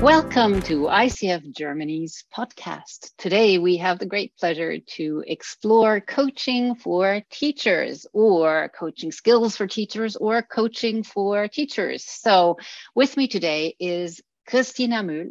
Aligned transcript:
Welcome 0.00 0.62
to 0.62 0.82
ICF 0.82 1.56
Germany's 1.56 2.24
podcast. 2.32 3.10
Today, 3.18 3.58
we 3.58 3.78
have 3.78 3.98
the 3.98 4.06
great 4.06 4.32
pleasure 4.36 4.78
to 4.78 5.24
explore 5.26 6.00
coaching 6.00 6.76
for 6.76 7.22
teachers, 7.30 8.06
or 8.12 8.70
coaching 8.78 9.10
skills 9.10 9.56
for 9.56 9.66
teachers, 9.66 10.14
or 10.14 10.40
coaching 10.42 11.02
for 11.02 11.48
teachers. 11.48 12.04
So, 12.04 12.58
with 12.94 13.16
me 13.16 13.26
today 13.26 13.74
is 13.80 14.20
Christina 14.46 15.02
Mühl, 15.02 15.30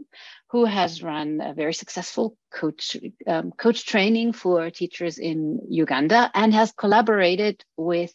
who 0.51 0.65
has 0.65 1.01
run 1.01 1.39
a 1.41 1.53
very 1.53 1.73
successful 1.73 2.37
coach 2.51 2.97
um, 3.25 3.51
coach 3.51 3.85
training 3.85 4.33
for 4.33 4.69
teachers 4.69 5.17
in 5.17 5.61
Uganda 5.69 6.29
and 6.33 6.53
has 6.53 6.73
collaborated 6.73 7.63
with 7.77 8.13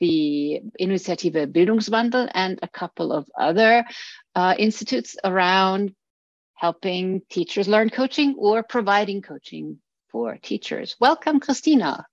the 0.00 0.60
Initiative 0.78 1.34
Bildungswandel 1.52 2.30
and 2.34 2.58
a 2.62 2.68
couple 2.68 3.12
of 3.12 3.28
other 3.38 3.84
uh, 4.34 4.54
institutes 4.58 5.16
around 5.24 5.94
helping 6.54 7.22
teachers 7.30 7.68
learn 7.68 7.90
coaching 7.90 8.34
or 8.38 8.62
providing 8.62 9.22
coaching 9.22 9.78
for 10.10 10.36
teachers. 10.42 10.96
Welcome, 11.00 11.40
Christina. 11.40 12.06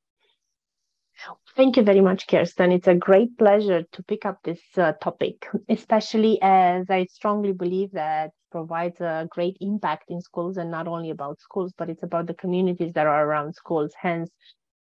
Thank 1.55 1.77
you 1.77 1.83
very 1.83 2.01
much, 2.01 2.27
Kirsten. 2.27 2.71
It's 2.71 2.87
a 2.87 2.93
great 2.93 3.37
pleasure 3.37 3.83
to 3.91 4.03
pick 4.03 4.25
up 4.25 4.37
this 4.43 4.61
uh, 4.77 4.93
topic, 5.01 5.47
especially 5.69 6.37
as 6.41 6.89
I 6.89 7.05
strongly 7.05 7.53
believe 7.53 7.91
that 7.93 8.31
provides 8.51 9.01
a 9.01 9.27
great 9.31 9.57
impact 9.59 10.05
in 10.09 10.21
schools 10.21 10.57
and 10.57 10.69
not 10.69 10.87
only 10.87 11.09
about 11.09 11.39
schools, 11.39 11.73
but 11.77 11.89
it's 11.89 12.03
about 12.03 12.27
the 12.27 12.35
communities 12.35 12.93
that 12.93 13.07
are 13.07 13.25
around 13.25 13.53
schools, 13.53 13.93
hence 13.99 14.29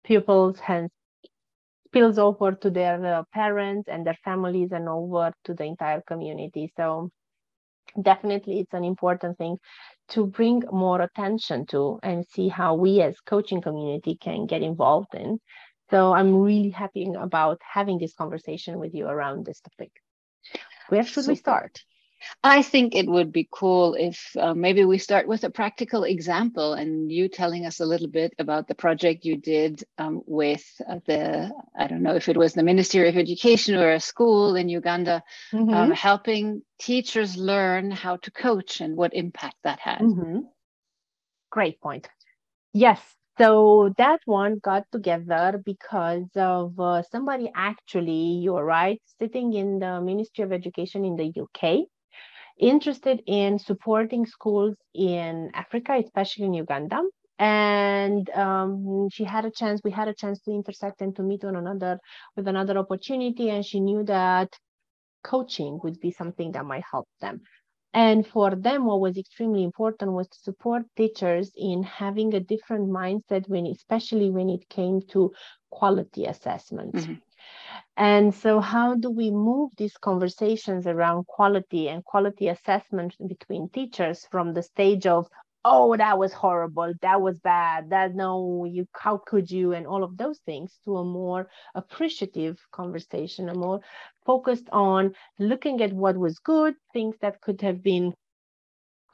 pupils, 0.05 0.59
hence 0.59 0.91
spills 1.93 2.17
over 2.17 2.53
to 2.53 2.71
their 2.71 3.05
uh, 3.05 3.23
parents 3.31 3.87
and 3.87 4.05
their 4.05 4.17
families 4.23 4.71
and 4.71 4.89
over 4.89 5.31
to 5.43 5.53
the 5.53 5.63
entire 5.63 6.01
community. 6.01 6.73
So 6.75 7.11
definitely 8.01 8.59
it's 8.59 8.73
an 8.73 8.83
important 8.83 9.37
thing 9.37 9.57
to 10.09 10.25
bring 10.25 10.63
more 10.71 11.01
attention 11.01 11.67
to 11.67 11.99
and 12.01 12.25
see 12.25 12.49
how 12.49 12.73
we 12.73 13.01
as 13.01 13.19
coaching 13.21 13.61
community 13.61 14.17
can 14.19 14.47
get 14.47 14.63
involved 14.63 15.13
in. 15.13 15.39
So 15.91 16.13
I'm 16.13 16.41
really 16.41 16.71
happy 16.71 17.07
about 17.15 17.61
having 17.61 17.99
this 17.99 18.15
conversation 18.15 18.79
with 18.79 18.95
you 18.95 19.05
around 19.05 19.45
this 19.45 19.61
topic. 19.61 19.91
Where 20.89 21.03
should 21.03 21.25
Super. 21.25 21.31
we 21.31 21.35
start? 21.35 21.79
I 22.43 22.61
think 22.61 22.95
it 22.95 23.07
would 23.07 23.31
be 23.31 23.47
cool 23.51 23.95
if 23.95 24.35
uh, 24.37 24.53
maybe 24.53 24.85
we 24.85 24.97
start 24.97 25.27
with 25.27 25.43
a 25.43 25.49
practical 25.49 26.03
example 26.03 26.73
and 26.73 27.11
you 27.11 27.27
telling 27.27 27.65
us 27.65 27.79
a 27.79 27.85
little 27.85 28.07
bit 28.07 28.33
about 28.39 28.67
the 28.67 28.75
project 28.75 29.25
you 29.25 29.37
did 29.37 29.83
um, 29.97 30.21
with 30.25 30.63
uh, 30.89 30.99
the, 31.05 31.51
I 31.77 31.87
don't 31.87 32.03
know 32.03 32.15
if 32.15 32.29
it 32.29 32.37
was 32.37 32.53
the 32.53 32.63
Ministry 32.63 33.07
of 33.07 33.17
Education 33.17 33.75
or 33.75 33.91
a 33.91 33.99
school 33.99 34.55
in 34.55 34.69
Uganda, 34.69 35.23
mm-hmm. 35.51 35.73
um, 35.73 35.91
helping 35.91 36.61
teachers 36.79 37.37
learn 37.37 37.91
how 37.91 38.17
to 38.17 38.31
coach 38.31 38.81
and 38.81 38.95
what 38.95 39.13
impact 39.13 39.55
that 39.63 39.79
had. 39.79 39.99
Mm-hmm. 39.99 40.39
Great 41.49 41.79
point. 41.81 42.09
Yes. 42.73 42.99
So 43.39 43.93
that 43.97 44.19
one 44.25 44.59
got 44.59 44.83
together 44.91 45.61
because 45.63 46.29
of 46.35 46.79
uh, 46.79 47.01
somebody 47.03 47.51
actually, 47.55 48.41
you're 48.43 48.63
right, 48.63 49.01
sitting 49.19 49.53
in 49.53 49.79
the 49.79 50.01
Ministry 50.01 50.43
of 50.43 50.51
Education 50.51 51.03
in 51.03 51.15
the 51.15 51.33
UK 51.41 51.87
interested 52.59 53.21
in 53.25 53.59
supporting 53.59 54.25
schools 54.25 54.75
in 54.93 55.51
Africa, 55.53 55.99
especially 56.03 56.45
in 56.45 56.53
Uganda. 56.53 57.01
And 57.39 58.29
um, 58.31 59.09
she 59.11 59.23
had 59.23 59.45
a 59.45 59.51
chance, 59.51 59.81
we 59.83 59.91
had 59.91 60.07
a 60.07 60.13
chance 60.13 60.39
to 60.41 60.51
intersect 60.51 61.01
and 61.01 61.15
to 61.15 61.23
meet 61.23 61.43
on 61.43 61.55
another 61.55 61.99
with 62.35 62.47
another 62.47 62.77
opportunity. 62.77 63.49
And 63.49 63.65
she 63.65 63.79
knew 63.79 64.03
that 64.03 64.49
coaching 65.23 65.79
would 65.83 65.99
be 65.99 66.11
something 66.11 66.51
that 66.51 66.65
might 66.65 66.83
help 66.89 67.07
them. 67.21 67.41
And 67.93 68.25
for 68.25 68.55
them, 68.55 68.85
what 68.85 69.01
was 69.01 69.17
extremely 69.17 69.63
important 69.63 70.13
was 70.13 70.27
to 70.27 70.39
support 70.39 70.83
teachers 70.97 71.51
in 71.55 71.83
having 71.83 72.33
a 72.33 72.39
different 72.39 72.89
mindset 72.89 73.47
when, 73.47 73.67
especially 73.67 74.31
when 74.31 74.49
it 74.49 74.67
came 74.67 75.01
to 75.09 75.31
quality 75.69 76.25
assessments. 76.25 77.03
Mm-hmm. 77.03 77.13
And 77.97 78.33
so, 78.35 78.59
how 78.59 78.95
do 78.95 79.09
we 79.09 79.31
move 79.31 79.71
these 79.77 79.97
conversations 79.97 80.85
around 80.87 81.27
quality 81.27 81.89
and 81.89 82.03
quality 82.03 82.47
assessment 82.47 83.15
between 83.27 83.69
teachers 83.69 84.27
from 84.31 84.53
the 84.53 84.63
stage 84.63 85.05
of, 85.07 85.27
oh, 85.63 85.95
that 85.97 86.17
was 86.17 86.33
horrible, 86.33 86.93
that 87.01 87.21
was 87.21 87.39
bad, 87.39 87.89
that 87.91 88.15
no, 88.15 88.65
you, 88.65 88.87
how 88.93 89.17
could 89.17 89.49
you, 89.49 89.73
and 89.73 89.87
all 89.87 90.03
of 90.03 90.17
those 90.17 90.39
things, 90.39 90.79
to 90.85 90.97
a 90.97 91.05
more 91.05 91.49
appreciative 91.75 92.59
conversation, 92.71 93.49
a 93.49 93.55
more 93.55 93.81
focused 94.25 94.69
on 94.71 95.13
looking 95.39 95.81
at 95.81 95.93
what 95.93 96.17
was 96.17 96.39
good, 96.39 96.75
things 96.93 97.15
that 97.21 97.41
could 97.41 97.61
have 97.61 97.83
been 97.83 98.13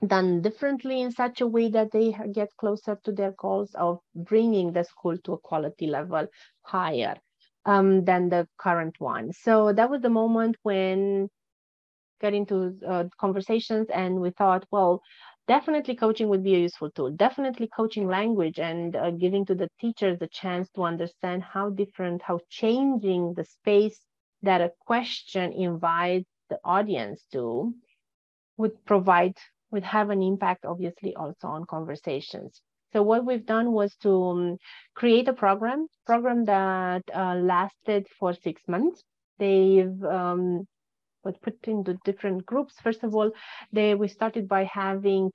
done 0.05 0.41
differently 0.41 1.01
in 1.01 1.11
such 1.11 1.41
a 1.41 1.47
way 1.47 1.69
that 1.69 1.91
they 1.91 2.15
get 2.33 2.49
closer 2.57 2.97
to 3.03 3.11
their 3.11 3.33
goals 3.37 3.73
of 3.75 3.99
bringing 4.15 4.71
the 4.71 4.83
school 4.83 5.17
to 5.17 5.33
a 5.33 5.37
quality 5.39 5.87
level 5.87 6.25
higher 6.61 7.15
um, 7.65 8.05
than 8.05 8.29
the 8.29 8.47
current 8.57 8.95
one. 8.99 9.33
So 9.33 9.73
that 9.73 9.89
was 9.89 10.01
the 10.01 10.09
moment 10.09 10.57
when 10.63 11.29
got 12.21 12.33
into 12.33 12.77
uh, 12.87 13.05
conversations 13.19 13.87
and 13.93 14.19
we 14.19 14.31
thought, 14.31 14.65
well, 14.71 15.01
definitely 15.47 15.95
coaching 15.95 16.29
would 16.29 16.43
be 16.43 16.55
a 16.55 16.59
useful 16.59 16.91
tool. 16.91 17.11
Definitely 17.11 17.69
coaching 17.75 18.07
language 18.07 18.59
and 18.59 18.95
uh, 18.95 19.11
giving 19.11 19.45
to 19.45 19.55
the 19.55 19.69
teachers 19.79 20.19
the 20.19 20.27
chance 20.27 20.69
to 20.75 20.83
understand 20.83 21.43
how 21.43 21.69
different, 21.69 22.21
how 22.21 22.39
changing 22.49 23.33
the 23.35 23.45
space 23.45 23.99
that 24.41 24.61
a 24.61 24.71
question 24.85 25.51
invites 25.53 26.29
the 26.49 26.59
audience 26.63 27.23
to 27.31 27.73
would 28.57 28.85
provide 28.85 29.37
would 29.71 29.83
have 29.83 30.09
an 30.09 30.23
impact 30.23 30.65
obviously 30.65 31.15
also 31.15 31.47
on 31.47 31.65
conversations 31.65 32.61
so 32.93 33.03
what 33.03 33.25
we've 33.25 33.45
done 33.45 33.71
was 33.71 33.95
to 33.97 34.11
um, 34.29 34.57
create 34.95 35.27
a 35.27 35.33
program, 35.33 35.87
program 36.05 36.45
that 36.45 37.03
uh, 37.13 37.35
lasted 37.35 38.07
for 38.19 38.33
six 38.33 38.61
months. 38.67 39.03
They've 39.37 40.03
um, 40.03 40.67
was 41.23 41.35
put 41.41 41.57
into 41.67 41.99
different 42.03 42.45
groups. 42.45 42.75
First 42.81 43.03
of 43.03 43.13
all, 43.13 43.31
they 43.71 43.95
we 43.95 44.07
started 44.07 44.47
by 44.47 44.63
having 44.63 45.31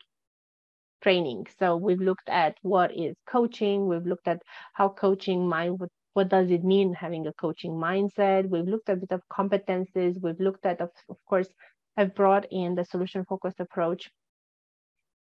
training. 1.02 1.46
So 1.58 1.76
we've 1.76 2.00
looked 2.00 2.28
at 2.28 2.56
what 2.62 2.90
is 2.96 3.14
coaching. 3.28 3.86
We've 3.86 4.06
looked 4.06 4.26
at 4.26 4.42
how 4.72 4.88
coaching 4.88 5.48
mind 5.48 5.78
what, 5.78 5.90
what 6.14 6.28
does 6.28 6.50
it 6.50 6.64
mean 6.64 6.94
having 6.94 7.26
a 7.26 7.32
coaching 7.34 7.72
mindset. 7.72 8.48
We've 8.48 8.66
looked 8.66 8.88
at 8.88 8.96
a 8.96 9.00
bit 9.00 9.12
of 9.12 9.22
competences. 9.30 10.20
We've 10.20 10.40
looked 10.40 10.66
at 10.66 10.80
of, 10.80 10.90
of 11.08 11.18
course 11.28 11.48
I've 11.96 12.14
brought 12.14 12.46
in 12.50 12.74
the 12.74 12.84
solution 12.84 13.24
focused 13.24 13.60
approach. 13.60 14.10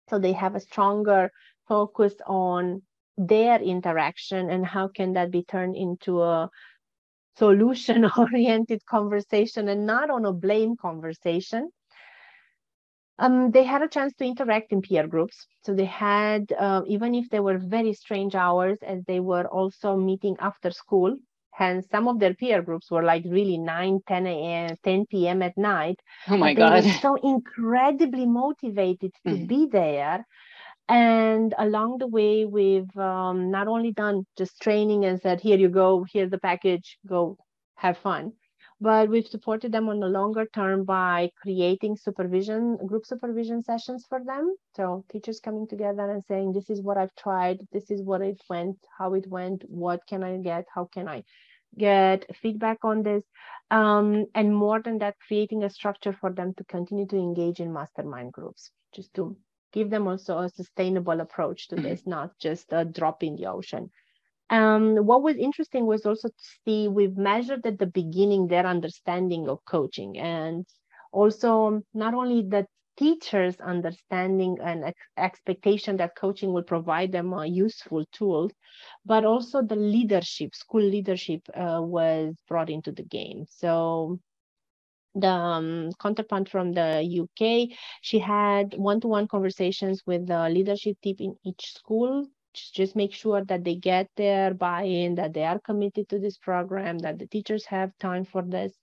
So 0.09 0.19
they 0.19 0.33
have 0.33 0.55
a 0.55 0.59
stronger 0.59 1.31
focused 1.67 2.21
on 2.25 2.81
their 3.17 3.61
interaction 3.61 4.49
and 4.49 4.65
how 4.65 4.87
can 4.87 5.13
that 5.13 5.31
be 5.31 5.43
turned 5.43 5.75
into 5.75 6.21
a 6.21 6.49
solution 7.37 8.05
oriented 8.17 8.85
conversation 8.85 9.67
and 9.69 9.85
not 9.85 10.09
on 10.09 10.25
a 10.25 10.33
blame 10.33 10.75
conversation 10.75 11.69
um, 13.19 13.51
they 13.51 13.63
had 13.63 13.81
a 13.81 13.87
chance 13.87 14.13
to 14.15 14.25
interact 14.25 14.71
in 14.71 14.81
peer 14.81 15.07
groups. 15.07 15.47
So 15.63 15.73
they 15.73 15.85
had, 15.85 16.51
uh, 16.51 16.83
even 16.87 17.15
if 17.15 17.29
they 17.29 17.39
were 17.39 17.57
very 17.57 17.93
strange 17.93 18.35
hours, 18.35 18.77
as 18.83 19.03
they 19.05 19.19
were 19.19 19.47
also 19.47 19.95
meeting 19.95 20.35
after 20.39 20.71
school. 20.71 21.17
Hence, 21.51 21.87
some 21.89 22.07
of 22.07 22.19
their 22.19 22.35
peer 22.35 22.61
groups 22.61 22.91
were 22.91 23.01
like 23.01 23.23
really 23.25 23.57
9, 23.57 24.01
10 24.07 24.27
a.m., 24.27 24.75
10 24.83 25.05
p.m. 25.07 25.41
at 25.41 25.57
night. 25.57 25.99
Oh 26.27 26.37
my 26.37 26.53
God. 26.53 26.83
They 26.83 26.87
were 26.87 26.93
so 26.93 27.15
incredibly 27.15 28.27
motivated 28.27 29.11
to 29.25 29.33
mm. 29.33 29.47
be 29.47 29.65
there 29.65 30.23
and 30.89 31.53
along 31.57 31.97
the 31.97 32.07
way 32.07 32.45
we've 32.45 32.95
um, 32.97 33.51
not 33.51 33.67
only 33.67 33.91
done 33.91 34.25
just 34.37 34.61
training 34.61 35.05
and 35.05 35.21
said 35.21 35.41
here 35.41 35.57
you 35.57 35.69
go 35.69 36.05
here's 36.11 36.31
the 36.31 36.37
package 36.37 36.97
go 37.05 37.37
have 37.75 37.97
fun 37.97 38.31
but 38.79 39.09
we've 39.09 39.27
supported 39.27 39.71
them 39.71 39.89
on 39.89 39.99
the 39.99 40.07
longer 40.07 40.45
term 40.53 40.83
by 40.83 41.31
creating 41.41 41.97
supervision 41.97 42.77
group 42.85 43.07
supervision 43.07 43.63
sessions 43.63 44.05
for 44.07 44.23
them. 44.23 44.55
So 44.75 45.03
teachers 45.11 45.39
coming 45.39 45.67
together 45.67 46.11
and 46.11 46.23
saying 46.27 46.53
this 46.53 46.69
is 46.69 46.83
what 46.83 46.95
i've 46.95 47.15
tried 47.15 47.57
this 47.71 47.89
is 47.89 48.03
what 48.03 48.21
it 48.21 48.39
went 48.51 48.77
how 48.95 49.15
it 49.15 49.25
went 49.27 49.63
what 49.67 50.01
can 50.07 50.23
i 50.23 50.37
get 50.37 50.65
how 50.73 50.87
can 50.93 51.07
i 51.07 51.23
get 51.77 52.25
feedback 52.41 52.79
on 52.83 53.03
this? 53.03 53.23
Um, 53.69 54.25
and 54.33 54.55
more 54.55 54.81
than 54.81 54.99
that 54.99 55.15
creating 55.27 55.63
a 55.63 55.69
structure 55.69 56.13
for 56.13 56.31
them 56.31 56.53
to 56.57 56.63
continue 56.65 57.05
to 57.07 57.17
engage 57.17 57.59
in 57.59 57.73
mastermind 57.73 58.31
groups 58.31 58.71
just 58.95 59.13
to 59.15 59.35
give 59.73 59.89
them 59.89 60.07
also 60.07 60.39
a 60.39 60.49
sustainable 60.49 61.19
approach 61.21 61.67
to 61.69 61.75
mm-hmm. 61.75 61.85
this, 61.85 62.05
not 62.05 62.37
just 62.39 62.67
a 62.71 62.85
drop 62.85 63.23
in 63.23 63.35
the 63.35 63.47
ocean. 63.47 63.89
Um, 64.49 64.95
what 64.95 65.23
was 65.23 65.35
interesting 65.35 65.85
was 65.85 66.05
also 66.05 66.29
to 66.29 66.43
see 66.63 66.87
we've 66.87 67.17
measured 67.17 67.65
at 67.65 67.79
the 67.79 67.87
beginning 67.87 68.47
their 68.47 68.65
understanding 68.65 69.49
of 69.49 69.59
coaching 69.65 70.17
and 70.17 70.65
also 71.11 71.81
not 71.93 72.13
only 72.13 72.43
the 72.43 72.65
teachers 72.97 73.55
understanding 73.59 74.57
and 74.63 74.85
ex- 74.85 74.99
expectation 75.17 75.97
that 75.97 76.15
coaching 76.15 76.51
will 76.53 76.63
provide 76.63 77.11
them 77.11 77.31
a 77.33 77.45
useful 77.45 78.03
tool 78.11 78.49
but 79.05 79.23
also 79.23 79.61
the 79.61 79.75
leadership 79.75 80.55
school 80.55 80.81
leadership 80.81 81.41
uh, 81.53 81.79
was 81.81 82.33
brought 82.47 82.69
into 82.69 82.91
the 82.91 83.03
game 83.03 83.45
so 83.49 84.19
the 85.19 85.29
um, 85.29 85.91
counterpart 86.01 86.49
from 86.49 86.73
the 86.73 87.03
UK. 87.21 87.77
She 88.01 88.19
had 88.19 88.73
one-to-one 88.77 89.27
conversations 89.27 90.03
with 90.05 90.27
the 90.27 90.49
leadership 90.49 90.97
team 91.01 91.15
in 91.19 91.35
each 91.43 91.73
school. 91.73 92.25
Just 92.73 92.95
make 92.95 93.13
sure 93.13 93.43
that 93.45 93.63
they 93.63 93.75
get 93.75 94.09
their 94.15 94.53
buy-in, 94.53 95.15
that 95.15 95.33
they 95.33 95.43
are 95.43 95.59
committed 95.59 96.09
to 96.09 96.19
this 96.19 96.37
program, 96.37 96.97
that 96.99 97.19
the 97.19 97.27
teachers 97.27 97.65
have 97.65 97.97
time 97.99 98.25
for 98.25 98.41
this. 98.41 98.73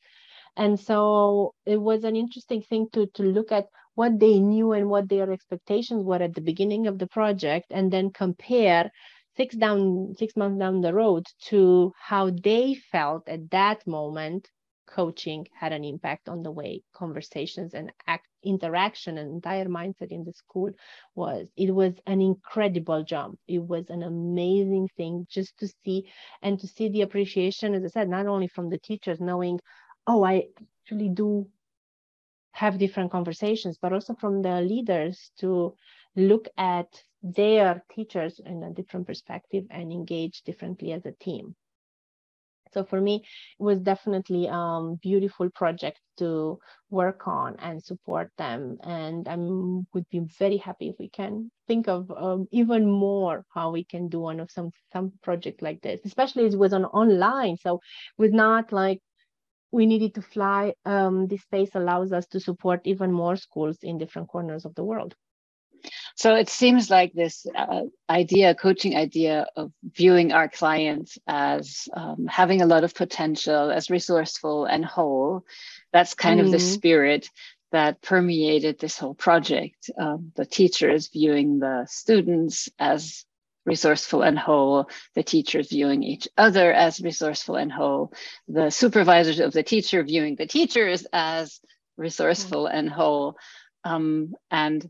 And 0.57 0.79
so 0.79 1.55
it 1.67 1.81
was 1.81 2.05
an 2.05 2.15
interesting 2.15 2.63
thing 2.63 2.89
to, 2.93 3.07
to 3.15 3.23
look 3.23 3.51
at 3.51 3.67
what 3.95 4.21
they 4.21 4.39
knew 4.39 4.73
and 4.73 4.89
what 4.89 5.09
their 5.09 5.31
expectations 5.33 6.05
were 6.05 6.23
at 6.23 6.35
the 6.35 6.41
beginning 6.41 6.87
of 6.87 6.99
the 6.99 7.09
project, 7.09 7.67
and 7.71 7.93
then 7.93 8.11
compare 8.11 8.91
six 9.37 9.57
down 9.57 10.15
six 10.17 10.37
months 10.37 10.59
down 10.59 10.81
the 10.81 10.95
road 10.95 11.27
to 11.47 11.93
how 11.99 12.31
they 12.31 12.75
felt 12.93 13.29
at 13.29 13.51
that 13.51 13.87
moment 13.87 14.49
coaching 14.95 15.47
had 15.53 15.73
an 15.73 15.85
impact 15.85 16.29
on 16.29 16.43
the 16.43 16.51
way 16.51 16.83
conversations 16.95 17.75
and 17.75 17.91
act, 18.07 18.29
interaction 18.45 19.19
and 19.19 19.31
entire 19.31 19.67
mindset 19.67 20.11
in 20.11 20.25
the 20.25 20.33
school 20.33 20.71
was. 21.15 21.49
It 21.57 21.75
was 21.75 21.95
an 22.07 22.21
incredible 22.21 23.03
jump. 23.03 23.39
It 23.49 23.59
was 23.59 23.91
an 23.91 24.03
amazing 24.05 24.89
thing 24.97 25.27
just 25.29 25.59
to 25.59 25.69
see 25.85 26.07
and 26.43 26.61
to 26.61 26.67
see 26.67 26.89
the 26.89 27.03
appreciation 27.03 27.75
as 27.75 27.85
i 27.85 27.89
said 27.89 28.09
not 28.09 28.27
only 28.27 28.49
from 28.49 28.71
the 28.71 28.79
teachers 28.79 29.21
knowing 29.21 29.59
oh 30.07 30.25
i 30.25 30.45
actually 30.83 31.09
do 31.09 31.47
have 32.53 32.79
different 32.79 33.11
conversations 33.11 33.79
but 33.81 33.93
also 33.93 34.15
from 34.15 34.43
the 34.43 34.61
leaders 34.61 35.31
to 35.39 35.75
look 36.17 36.49
at 36.57 36.89
their 37.23 37.83
teachers 37.95 38.41
in 38.45 38.63
a 38.63 38.71
different 38.71 39.07
perspective 39.07 39.65
and 39.71 39.91
engage 39.91 40.43
differently 40.43 40.93
as 40.93 41.05
a 41.07 41.13
team 41.13 41.55
so 42.75 42.85
for 42.85 43.01
me, 43.01 43.25
it 43.59 43.63
was 43.63 43.81
definitely 43.81 44.47
a 44.47 44.53
um, 44.53 44.97
beautiful 45.03 45.49
project 45.51 46.01
to 46.19 46.59
work 46.91 47.27
on 47.27 47.57
and 47.61 47.83
support 47.83 48.31
them. 48.37 48.79
And 48.83 49.29
I 49.29 49.37
would 49.37 50.09
be 50.11 50.21
very 50.39 50.57
happy 50.59 50.89
if 50.89 50.97
we 50.99 51.09
can 51.09 51.51
think 51.67 51.89
of 51.89 52.11
um, 52.11 52.47
even 52.51 52.91
more 52.91 53.45
how 53.55 53.71
we 53.71 53.85
can 53.85 54.09
do 54.09 54.21
one 54.21 54.41
of 54.41 54.51
some 54.51 54.71
some 54.93 55.13
project 55.23 55.63
like 55.63 55.81
this, 55.81 56.01
especially 56.05 56.47
it 56.47 56.59
was 56.59 56.73
on 56.73 56.85
online. 56.85 57.57
So 57.57 57.77
it 57.77 58.23
was 58.23 58.33
not 58.33 58.73
like 58.73 59.01
we 59.73 59.87
needed 59.87 60.15
to 60.15 60.23
fly. 60.23 60.75
Um, 60.85 61.27
this 61.27 61.43
space 61.43 61.71
allows 61.75 62.13
us 62.13 62.27
to 62.29 62.41
support 62.41 62.81
even 62.85 63.13
more 63.13 63.37
schools 63.37 63.79
in 63.83 63.99
different 63.99 64.29
corners 64.29 64.65
of 64.65 64.75
the 64.75 64.85
world. 64.85 65.15
So 66.17 66.35
it 66.35 66.49
seems 66.49 66.91
like 66.91 67.13
this 67.13 67.47
uh, 67.55 67.83
idea, 68.09 68.55
coaching 68.55 68.97
idea 68.97 69.47
of 69.57 69.73
viewing 69.83 70.33
our 70.33 70.49
clients 70.49 71.19
as 71.27 71.89
um, 71.95 72.27
having 72.29 72.63
a 72.63 72.67
lot 72.67 72.85
of 72.85 72.95
potential, 72.95 73.71
as 73.71 73.91
resourceful 73.91 74.65
and 74.65 74.85
whole, 74.85 75.45
that's 75.93 76.15
kind 76.15 76.41
mm. 76.41 76.45
of 76.45 76.51
the 76.51 76.59
mm-hmm. 76.59 76.75
spirit 76.75 77.31
that 77.73 78.01
permeated 78.01 78.79
this 78.79 78.99
whole 78.99 79.15
project. 79.15 79.91
Um, 79.99 80.33
the 80.37 80.47
teachers 80.47 81.09
viewing 81.09 81.59
the 81.59 81.87
students 81.89 82.69
as 82.79 83.25
resourceful 83.67 84.23
and 84.23 84.39
whole, 84.39 84.89
the 85.15 85.23
teachers 85.23 85.71
viewing 85.71 86.03
each 86.03 86.29
other 86.37 86.73
as 86.73 87.01
resourceful 87.01 87.57
and 87.57 87.73
whole, 87.73 88.13
the 88.47 88.71
supervisors 88.71 89.41
of 89.41 89.53
the 89.53 89.63
teacher 89.63 90.03
viewing 90.03 90.37
the 90.37 90.47
teachers 90.47 91.07
as 91.13 91.61
resourceful 91.97 92.65
mm. 92.67 92.75
and 92.75 92.91
whole. 92.91 93.37
Um, 93.85 94.35
and 94.51 94.89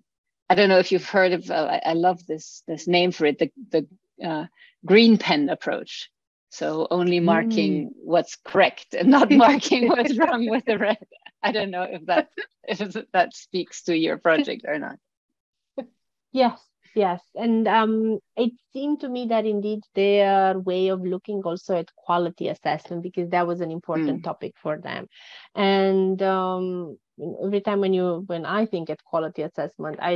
I 0.49 0.55
don't 0.55 0.69
know 0.69 0.79
if 0.79 0.93
you've 0.93 1.09
heard 1.09 1.33
of. 1.33 1.51
Uh, 1.51 1.81
I, 1.85 1.95
love 1.95 2.27
this 2.27 2.63
this 2.67 2.87
name 2.87 3.13
for 3.13 3.27
it, 3.27 3.39
the 3.39 3.51
the 3.71 4.27
uh, 4.27 4.47
green 4.85 5.19
pen 5.19 5.49
approach. 5.49 6.11
So 6.51 6.87
only 6.91 7.19
marking 7.19 7.89
mm. 7.89 7.93
what's 7.97 8.37
correct 8.37 8.95
and 8.95 9.09
not 9.09 9.31
marking 9.31 9.89
what's 9.89 10.17
wrong 10.19 10.49
with 10.49 10.65
the 10.65 10.79
red. 10.79 10.99
I 11.43 11.53
don't 11.53 11.71
know 11.71 11.83
if 11.83 12.07
that 12.07 12.29
if 12.65 12.97
that 13.13 13.35
speaks 13.35 13.85
to 13.85 13.97
your 13.97 14.19
project 14.19 14.65
or 14.67 14.79
not. 14.79 14.99
Yes, 16.33 16.61
yes, 16.95 17.21
and 17.35 17.67
um, 17.69 18.19
it 18.37 18.53
seemed 18.73 19.01
to 19.01 19.09
me 19.09 19.27
that 19.27 19.47
indeed 19.47 19.81
their 19.95 20.59
way 20.59 20.89
of 20.89 21.01
looking 21.03 21.43
also 21.45 21.77
at 21.77 21.95
quality 21.97 22.49
assessment 22.49 23.03
because 23.03 23.31
that 23.31 23.47
was 23.47 23.61
an 23.61 23.71
important 23.71 24.21
mm. 24.21 24.25
topic 24.25 24.55
for 24.63 24.79
them, 24.79 25.07
and 25.55 26.23
um, 26.23 26.97
every 27.43 27.61
time 27.61 27.81
when 27.81 27.93
you 27.93 28.25
when 28.27 28.45
i 28.45 28.67
think 28.67 28.91
at 28.91 29.03
quality 29.05 29.43
assessment 29.43 29.97
i 30.01 30.13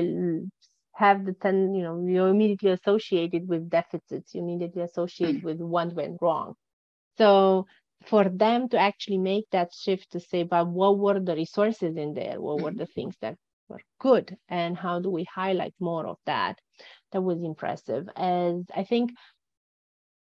have 0.94 1.24
the 1.24 1.32
ten 1.32 1.74
you 1.74 1.82
know 1.82 2.04
you're 2.06 2.28
immediately 2.28 2.70
associated 2.70 3.46
with 3.48 3.70
deficits 3.70 4.34
you 4.34 4.42
immediately 4.42 4.82
associate 4.82 5.40
mm. 5.40 5.44
with 5.44 5.58
what 5.60 5.94
went 5.94 6.18
wrong 6.20 6.54
so 7.16 7.66
for 8.06 8.28
them 8.28 8.68
to 8.68 8.78
actually 8.78 9.18
make 9.18 9.44
that 9.50 9.72
shift 9.72 10.10
to 10.10 10.20
say 10.20 10.42
but 10.42 10.66
what 10.66 10.98
were 10.98 11.20
the 11.20 11.34
resources 11.34 11.96
in 11.96 12.14
there 12.14 12.40
what 12.40 12.60
were 12.60 12.72
mm. 12.72 12.78
the 12.78 12.86
things 12.86 13.14
that 13.20 13.36
were 13.68 13.80
good 14.00 14.36
and 14.48 14.76
how 14.76 15.00
do 15.00 15.10
we 15.10 15.24
highlight 15.24 15.74
more 15.80 16.06
of 16.06 16.16
that 16.26 16.58
that 17.12 17.22
was 17.22 17.42
impressive 17.42 18.08
as 18.16 18.62
i 18.74 18.84
think 18.84 19.10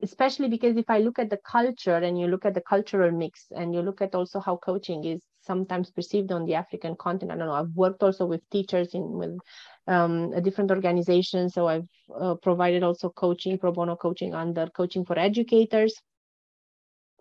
especially 0.03 0.49
because 0.49 0.77
if 0.77 0.91
I 0.91 0.99
look 0.99 1.19
at 1.19 1.31
the 1.31 1.39
culture 1.49 1.97
and 1.97 2.19
you 2.19 2.27
look 2.27 2.45
at 2.45 2.55
the 2.55 2.61
cultural 2.61 3.13
mix 3.13 3.47
and 3.53 3.73
you 3.73 3.83
look 3.83 4.03
at 4.03 4.15
also 4.15 4.41
how 4.41 4.57
coaching 4.57 5.05
is 5.05 5.23
sometimes 5.41 5.91
perceived 5.91 6.33
on 6.33 6.45
the 6.45 6.55
African 6.55 6.97
continent. 6.97 7.37
I 7.37 7.39
don't 7.39 7.49
know. 7.49 7.61
I've 7.61 7.75
worked 7.77 8.03
also 8.03 8.27
with 8.27 8.49
teachers 8.51 8.95
in 8.95 9.13
with 9.13 9.39
um, 9.87 10.33
a 10.35 10.41
different 10.41 10.71
organizations. 10.71 11.55
So 11.55 11.69
I've 11.69 11.87
uh, 12.21 12.35
provided 12.35 12.83
also 12.83 13.11
coaching, 13.11 13.59
pro 13.59 13.73
bono 13.73 13.95
coaching 13.95 14.35
under 14.35 14.67
Coaching 14.67 15.05
for 15.05 15.19
Educators, 15.19 15.95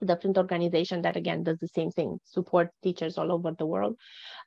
different 0.05 0.37
organization 0.37 1.01
that 1.01 1.15
again 1.15 1.43
does 1.43 1.57
the 1.59 1.67
same 1.67 1.91
thing, 1.91 2.19
support 2.23 2.69
teachers 2.83 3.17
all 3.17 3.31
over 3.31 3.51
the 3.51 3.65
world. 3.65 3.97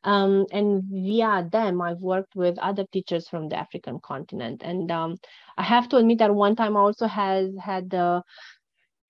Um, 0.03 0.47
and 0.53 0.83
via 0.85 1.49
them, 1.51 1.81
I've 1.81 2.01
worked 2.01 2.35
with 2.37 2.59
other 2.59 2.85
teachers 2.93 3.29
from 3.29 3.49
the 3.49 3.57
African 3.57 4.01
continent. 4.01 4.63
And 4.65 4.91
um, 4.91 5.17
I 5.57 5.63
have 5.63 5.89
to 5.91 5.97
admit 5.97 6.19
that 6.19 6.35
one 6.35 6.57
time 6.57 6.77
I 6.77 6.81
also 6.81 7.07
has 7.07 7.51
had 7.63 7.91
the 7.91 8.23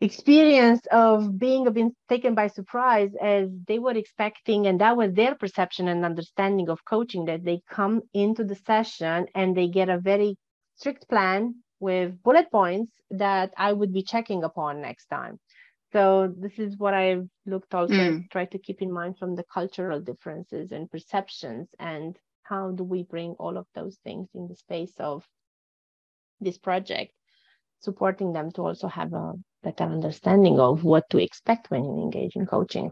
experience 0.01 0.83
of 0.91 1.39
being 1.39 1.65
been 1.73 1.95
taken 2.09 2.35
by 2.35 2.49
surprise 2.49 3.11
as 3.23 3.49
they 3.67 3.79
were 3.79 3.93
expecting 3.93 4.67
and 4.67 4.81
that 4.81 4.97
was 4.97 5.13
their 5.15 5.35
perception 5.35 5.89
and 5.89 6.05
understanding 6.05 6.69
of 6.69 6.85
coaching 6.85 7.25
that 7.25 7.45
they 7.45 7.63
come 7.71 8.03
into 8.13 8.45
the 8.45 8.57
session 8.67 9.27
and 9.35 9.57
they 9.57 9.69
get 9.69 9.89
a 9.89 9.99
very 9.99 10.37
strict 10.77 11.09
plan 11.09 11.55
with 11.81 12.23
bullet 12.23 12.51
points 12.51 12.93
that 13.11 13.53
I 13.57 13.73
would 13.73 13.93
be 13.93 14.03
checking 14.03 14.45
upon 14.45 14.81
next 14.81 15.07
time. 15.07 15.39
So 15.95 16.35
this 16.37 16.59
is 16.59 16.77
what 16.77 16.93
I've 16.93 17.29
looked 17.47 17.73
also 17.73 17.95
mm. 17.95 18.29
try 18.29 18.47
to 18.47 18.59
keep 18.59 18.83
in 18.83 18.91
mind 18.91 19.17
from 19.17 19.37
the 19.37 19.45
cultural 19.45 20.01
differences 20.01 20.73
and 20.73 20.91
perceptions 20.91 21.69
and 21.79 22.19
how 22.43 22.73
do 22.73 22.83
we 22.83 23.05
bring 23.05 23.37
all 23.39 23.57
of 23.57 23.67
those 23.77 23.97
things 24.03 24.29
in 24.35 24.49
the 24.49 24.57
space 24.57 24.93
of 24.99 25.25
this 26.41 26.59
project, 26.59 27.13
supporting 27.79 28.33
them 28.33 28.51
to 28.53 28.63
also 28.63 28.89
have 28.89 29.13
a 29.13 29.35
better 29.63 29.85
understanding 29.85 30.59
of 30.59 30.83
what 30.83 31.09
to 31.11 31.19
expect 31.19 31.71
when 31.71 31.85
you 31.85 32.03
engage 32.03 32.35
in 32.35 32.45
coaching. 32.45 32.91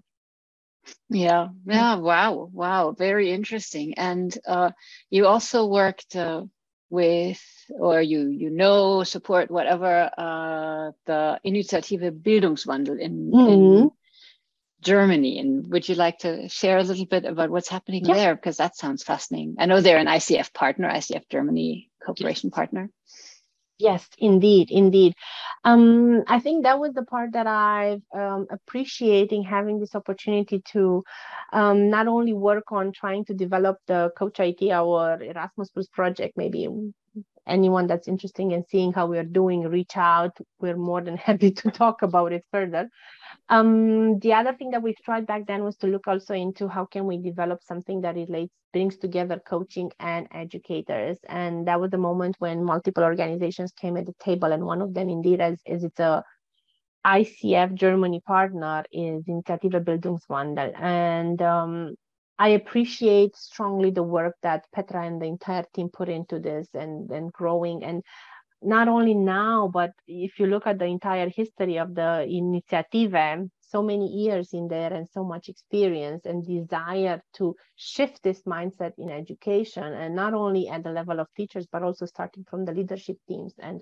Yeah, 1.09 1.49
yeah, 1.67 1.97
wow, 1.97 2.49
wow, 2.53 2.93
very 2.93 3.33
interesting. 3.33 3.95
And 3.97 4.33
uh, 4.47 4.71
you 5.11 5.27
also 5.27 5.67
worked 5.67 6.15
uh, 6.15 6.45
with 6.93 7.43
or 7.71 8.03
you 8.03 8.29
you 8.29 8.51
know 8.51 9.03
support 9.03 9.51
whatever 9.51 10.11
uh, 10.17 10.93
the 11.07 11.41
Initiative 11.43 12.01
Bildungswandel 12.15 13.01
in, 13.01 13.31
mm-hmm. 13.33 13.83
in, 13.83 13.91
Germany. 14.83 15.39
And 15.39 15.71
would 15.71 15.89
you 15.89 15.95
like 15.95 16.19
to 16.19 16.49
share 16.49 16.79
a 16.79 16.83
little 16.83 17.07
bit 17.07 17.25
about 17.25 17.51
what's 17.51 17.69
happening 17.69 18.05
yeah. 18.05 18.15
there? 18.15 18.35
Because 18.35 18.57
that 18.57 18.77
sounds 18.77 19.05
fascinating. 19.05 19.55
I 19.59 19.67
know 19.67 19.81
they're 19.81 19.97
an 19.97 20.09
ICF 20.09 20.53
partner, 20.53 20.91
ICF 20.91 21.29
Germany 21.31 21.89
cooperation 22.05 22.51
partner. 22.51 22.91
Yes, 23.79 24.09
indeed, 24.19 24.71
indeed. 24.71 25.15
Um, 25.65 26.23
I 26.29 26.39
think 26.39 26.63
that 26.63 26.79
was 26.79 26.93
the 26.95 27.05
part 27.05 27.33
that 27.33 27.49
I've 27.49 28.03
um, 28.15 28.47
appreciating 28.51 29.43
having 29.43 29.81
this 29.81 29.95
opportunity 29.97 30.63
to 30.73 31.03
um, 31.53 31.91
not 31.91 32.07
only 32.07 32.33
work 32.33 32.71
on 32.71 32.93
trying 32.93 33.25
to 33.25 33.35
develop 33.35 33.79
the 33.89 34.13
Coach 34.17 34.39
IT, 34.39 34.71
our 34.71 35.21
Erasmus 35.21 35.71
Plus 35.71 35.89
project, 35.89 36.37
maybe 36.37 36.69
anyone 37.47 37.87
that's 37.89 38.09
interested 38.09 38.53
in 38.53 38.65
seeing 38.71 38.93
how 38.93 39.07
we're 39.07 39.25
doing, 39.25 39.63
reach 39.63 39.97
out. 39.97 40.37
We're 40.61 40.77
more 40.77 41.03
than 41.03 41.17
happy 41.29 41.53
to 41.53 41.71
talk 41.71 42.03
about 42.03 42.33
it 42.33 42.45
further. 42.53 42.89
Um, 43.53 44.19
the 44.21 44.33
other 44.33 44.55
thing 44.55 44.71
that 44.71 44.83
we've 44.83 45.03
tried 45.05 45.27
back 45.27 45.47
then 45.47 45.63
was 45.63 45.77
to 45.77 45.87
look 45.87 46.09
also 46.09 46.33
into 46.33 46.69
how 46.69 46.87
can 46.87 47.05
we 47.05 47.19
develop 47.19 47.63
something 47.63 48.01
that 48.01 48.15
relates, 48.15 48.55
brings 48.73 48.97
together 48.97 49.43
coaching 49.47 49.93
and 50.01 50.27
educators. 50.33 51.19
And 51.29 51.69
that 51.69 51.79
was 51.79 51.91
the 51.91 51.99
moment 51.99 52.37
when 52.39 52.65
multiple 52.65 53.05
organizations 53.05 53.71
came 53.73 53.99
at 53.99 54.07
the 54.07 54.15
table. 54.25 54.53
And 54.53 54.65
one 54.65 54.81
of 54.81 54.95
them 54.95 55.11
indeed 55.11 55.43
is, 55.43 55.61
is 55.67 55.85
it's 55.85 56.01
a 56.01 56.25
ICF 57.07 57.75
Germany 57.75 58.23
partner 58.27 58.85
is 58.91 59.25
Initiative 59.29 59.83
Bildungswandel. 59.83 60.81
And 60.81 61.43
um, 61.43 61.95
I 62.39 62.51
appreciate 62.51 63.37
strongly 63.37 63.91
the 63.91 64.03
work 64.03 64.35
that 64.43 64.65
Petra 64.75 65.07
and 65.07 65.21
the 65.21 65.27
entire 65.27 65.67
team 65.75 65.91
put 65.93 66.09
into 66.09 66.39
this 66.39 66.69
and, 66.73 67.11
and 67.11 67.31
growing. 67.31 67.85
And 67.85 68.03
not 68.63 68.89
only 68.89 69.15
now, 69.15 69.69
but 69.73 69.93
if 70.07 70.39
you 70.39 70.47
look 70.47 70.67
at 70.67 70.79
the 70.79 70.85
entire 70.87 71.29
history 71.29 71.79
of 71.79 71.95
the 71.95 72.25
initiative, 72.29 73.15
so 73.61 73.83
many 73.83 74.07
years 74.07 74.53
in 74.53 74.69
there 74.69 74.93
and 74.93 75.09
so 75.09 75.25
much 75.25 75.49
experience 75.49 76.27
and 76.27 76.47
desire 76.47 77.23
to 77.33 77.57
shift 77.77 78.23
this 78.23 78.43
mindset 78.43 78.93
in 78.99 79.11
education 79.11 79.85
and 79.85 80.15
not 80.15 80.35
only 80.35 80.69
at 80.69 80.85
the 80.85 80.91
level 80.91 81.19
of 81.19 81.27
teachers 81.35 81.67
but 81.73 81.83
also 81.83 82.05
starting 82.05 82.45
from 82.51 82.67
the 82.67 82.73
leadership 82.73 83.17
teams 83.27 83.55
and 83.59 83.81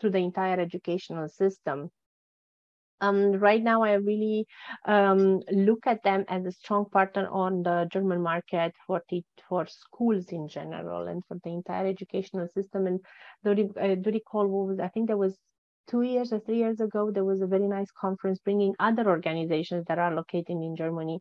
through 0.00 0.10
the 0.10 0.18
entire 0.18 0.58
educational 0.58 1.28
system 1.28 1.90
um, 3.00 3.32
right 3.32 3.62
now 3.62 3.82
I 3.82 3.94
really 3.94 4.46
um, 4.84 5.40
look 5.50 5.86
at 5.86 6.02
them 6.02 6.24
as 6.28 6.44
a 6.44 6.52
strong 6.52 6.86
partner 6.90 7.28
on 7.28 7.62
the 7.62 7.88
German 7.92 8.22
market 8.22 8.72
for 8.86 9.02
for 9.48 9.66
schools 9.66 10.26
in 10.30 10.48
general 10.48 11.06
and 11.06 11.22
for 11.26 11.38
the 11.44 11.50
entire 11.50 11.86
educational 11.86 12.48
system. 12.48 12.86
And 12.86 13.00
do, 13.44 13.72
uh, 13.80 14.82
I 14.82 14.88
think 14.88 15.06
there 15.06 15.16
was 15.16 15.36
two 15.88 16.02
years 16.02 16.32
or 16.32 16.40
three 16.40 16.58
years 16.58 16.80
ago 16.80 17.10
there 17.10 17.24
was 17.24 17.40
a 17.40 17.46
very 17.46 17.66
nice 17.66 17.90
conference 17.98 18.38
bringing 18.40 18.74
other 18.78 19.08
organizations 19.08 19.84
that 19.88 19.98
are 19.98 20.14
located 20.14 20.50
in 20.50 20.76
Germany 20.76 21.20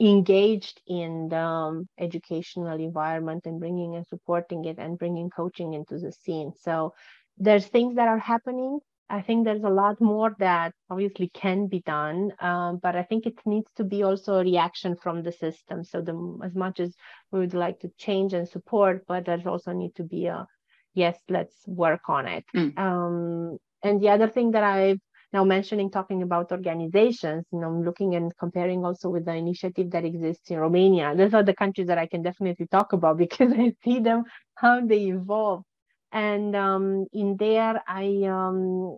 engaged 0.00 0.80
in 0.86 1.28
the 1.28 1.38
um, 1.38 1.88
educational 1.98 2.78
environment 2.80 3.46
and 3.46 3.60
bringing 3.60 3.94
and 3.94 4.06
supporting 4.06 4.64
it 4.64 4.78
and 4.78 4.98
bringing 4.98 5.30
coaching 5.30 5.74
into 5.74 5.98
the 5.98 6.12
scene. 6.12 6.52
So 6.60 6.94
there's 7.38 7.66
things 7.66 7.96
that 7.96 8.08
are 8.08 8.18
happening 8.18 8.80
I 9.10 9.20
think 9.20 9.44
there's 9.44 9.62
a 9.64 9.68
lot 9.68 10.00
more 10.00 10.34
that 10.38 10.72
obviously 10.88 11.30
can 11.34 11.66
be 11.66 11.80
done, 11.80 12.32
um, 12.40 12.78
but 12.82 12.96
I 12.96 13.02
think 13.02 13.26
it 13.26 13.34
needs 13.44 13.70
to 13.76 13.84
be 13.84 14.02
also 14.02 14.36
a 14.36 14.42
reaction 14.42 14.96
from 14.96 15.22
the 15.22 15.32
system. 15.32 15.84
So 15.84 16.00
the 16.00 16.38
as 16.42 16.54
much 16.54 16.80
as 16.80 16.94
we 17.30 17.40
would 17.40 17.54
like 17.54 17.80
to 17.80 17.90
change 17.98 18.32
and 18.32 18.48
support, 18.48 19.04
but 19.06 19.26
there's 19.26 19.46
also 19.46 19.72
need 19.72 19.94
to 19.96 20.04
be 20.04 20.26
a 20.26 20.46
yes, 20.94 21.18
let's 21.28 21.56
work 21.66 22.08
on 22.08 22.26
it. 22.26 22.44
Mm. 22.56 22.78
Um, 22.78 23.58
and 23.82 24.00
the 24.00 24.08
other 24.08 24.28
thing 24.28 24.52
that 24.52 24.64
I've 24.64 25.00
now 25.34 25.44
mentioning, 25.44 25.90
talking 25.90 26.22
about 26.22 26.52
organizations, 26.52 27.44
you 27.52 27.58
know, 27.58 27.66
I'm 27.66 27.82
looking 27.82 28.14
and 28.14 28.32
comparing 28.38 28.84
also 28.84 29.10
with 29.10 29.24
the 29.24 29.34
initiative 29.34 29.90
that 29.90 30.04
exists 30.04 30.48
in 30.50 30.58
Romania. 30.58 31.12
Those 31.16 31.34
are 31.34 31.42
the 31.42 31.54
countries 31.54 31.88
that 31.88 31.98
I 31.98 32.06
can 32.06 32.22
definitely 32.22 32.68
talk 32.68 32.92
about 32.92 33.18
because 33.24 33.52
I 33.52 33.74
see 33.84 33.98
them 33.98 34.22
how 34.54 34.86
they 34.86 35.08
evolve 35.08 35.64
and 36.14 36.54
um, 36.54 37.06
in 37.12 37.36
there 37.36 37.82
I 37.86 38.22
um, 38.28 38.96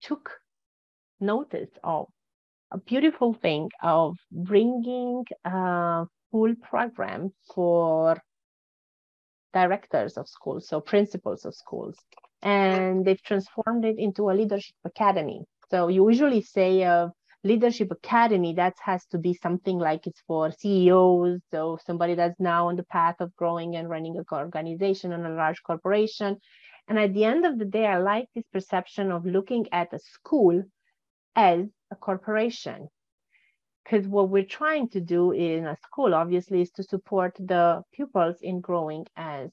took 0.00 0.30
notice 1.20 1.70
of 1.82 2.06
a 2.70 2.78
beautiful 2.78 3.34
thing 3.34 3.68
of 3.82 4.16
bringing 4.30 5.24
a 5.44 6.06
full 6.30 6.54
program 6.62 7.32
for 7.54 8.16
directors 9.52 10.16
of 10.16 10.28
schools, 10.28 10.68
so 10.68 10.80
principals 10.80 11.44
of 11.44 11.54
schools, 11.54 11.96
and 12.42 13.04
they've 13.04 13.22
transformed 13.22 13.84
it 13.84 13.98
into 13.98 14.30
a 14.30 14.32
leadership 14.32 14.76
academy. 14.84 15.42
So 15.70 15.88
you 15.88 16.08
usually 16.08 16.42
say 16.42 16.84
of 16.84 17.10
leadership 17.44 17.90
academy 17.90 18.54
that 18.54 18.74
has 18.80 19.06
to 19.06 19.18
be 19.18 19.32
something 19.34 19.78
like 19.78 20.06
it's 20.06 20.22
for 20.26 20.50
ceos 20.50 21.40
so 21.50 21.78
somebody 21.86 22.14
that's 22.14 22.40
now 22.40 22.68
on 22.68 22.76
the 22.76 22.82
path 22.84 23.16
of 23.20 23.34
growing 23.36 23.76
and 23.76 23.88
running 23.88 24.18
a 24.18 24.34
organization 24.34 25.12
and 25.12 25.26
a 25.26 25.30
large 25.30 25.62
corporation. 25.62 26.36
And 26.88 26.98
at 26.98 27.14
the 27.14 27.24
end 27.24 27.46
of 27.46 27.58
the 27.58 27.64
day 27.64 27.86
i 27.86 27.98
like 27.98 28.26
this 28.34 28.46
perception 28.52 29.12
of 29.12 29.24
looking 29.24 29.66
at 29.72 29.92
a 29.92 29.98
school 29.98 30.62
as 31.36 31.66
a 31.90 31.96
corporation 31.96 32.88
because 33.88 34.06
what 34.06 34.28
we're 34.28 34.44
trying 34.44 34.88
to 34.90 35.00
do 35.00 35.32
in 35.32 35.66
a 35.66 35.76
school 35.76 36.14
obviously 36.14 36.60
is 36.60 36.70
to 36.72 36.82
support 36.82 37.34
the 37.38 37.82
pupils 37.92 38.36
in 38.42 38.60
growing 38.60 39.06
as 39.16 39.50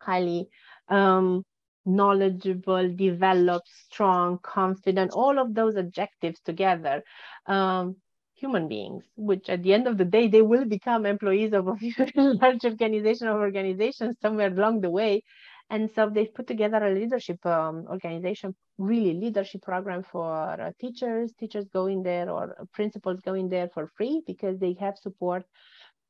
highly 0.00 0.48
um, 0.88 1.44
knowledgeable, 1.88 2.92
developed, 2.94 3.68
strong, 3.90 4.38
confident, 4.42 5.10
all 5.12 5.38
of 5.38 5.54
those 5.54 5.76
adjectives 5.76 6.40
together. 6.40 7.02
Um, 7.46 7.96
human 8.34 8.68
beings, 8.68 9.04
which 9.16 9.48
at 9.48 9.62
the 9.62 9.74
end 9.74 9.88
of 9.88 9.98
the 9.98 10.04
day, 10.04 10.28
they 10.28 10.42
will 10.42 10.64
become 10.64 11.06
employees 11.06 11.52
of 11.52 11.66
a 11.66 11.76
large 12.16 12.64
organization 12.64 13.26
or 13.26 13.40
organization 13.40 14.14
somewhere 14.22 14.48
along 14.48 14.80
the 14.80 14.90
way. 14.90 15.22
And 15.70 15.90
so 15.90 16.08
they've 16.08 16.32
put 16.32 16.46
together 16.46 16.78
a 16.78 16.94
leadership 16.94 17.44
um, 17.44 17.84
organization, 17.88 18.54
really 18.78 19.14
leadership 19.14 19.62
program 19.62 20.02
for 20.02 20.32
uh, 20.32 20.70
teachers. 20.80 21.32
Teachers 21.38 21.66
go 21.72 21.86
in 21.86 22.02
there 22.02 22.30
or 22.30 22.56
principals 22.72 23.20
go 23.20 23.34
in 23.34 23.48
there 23.48 23.68
for 23.74 23.88
free 23.96 24.22
because 24.26 24.58
they 24.58 24.76
have 24.80 24.96
support 24.96 25.44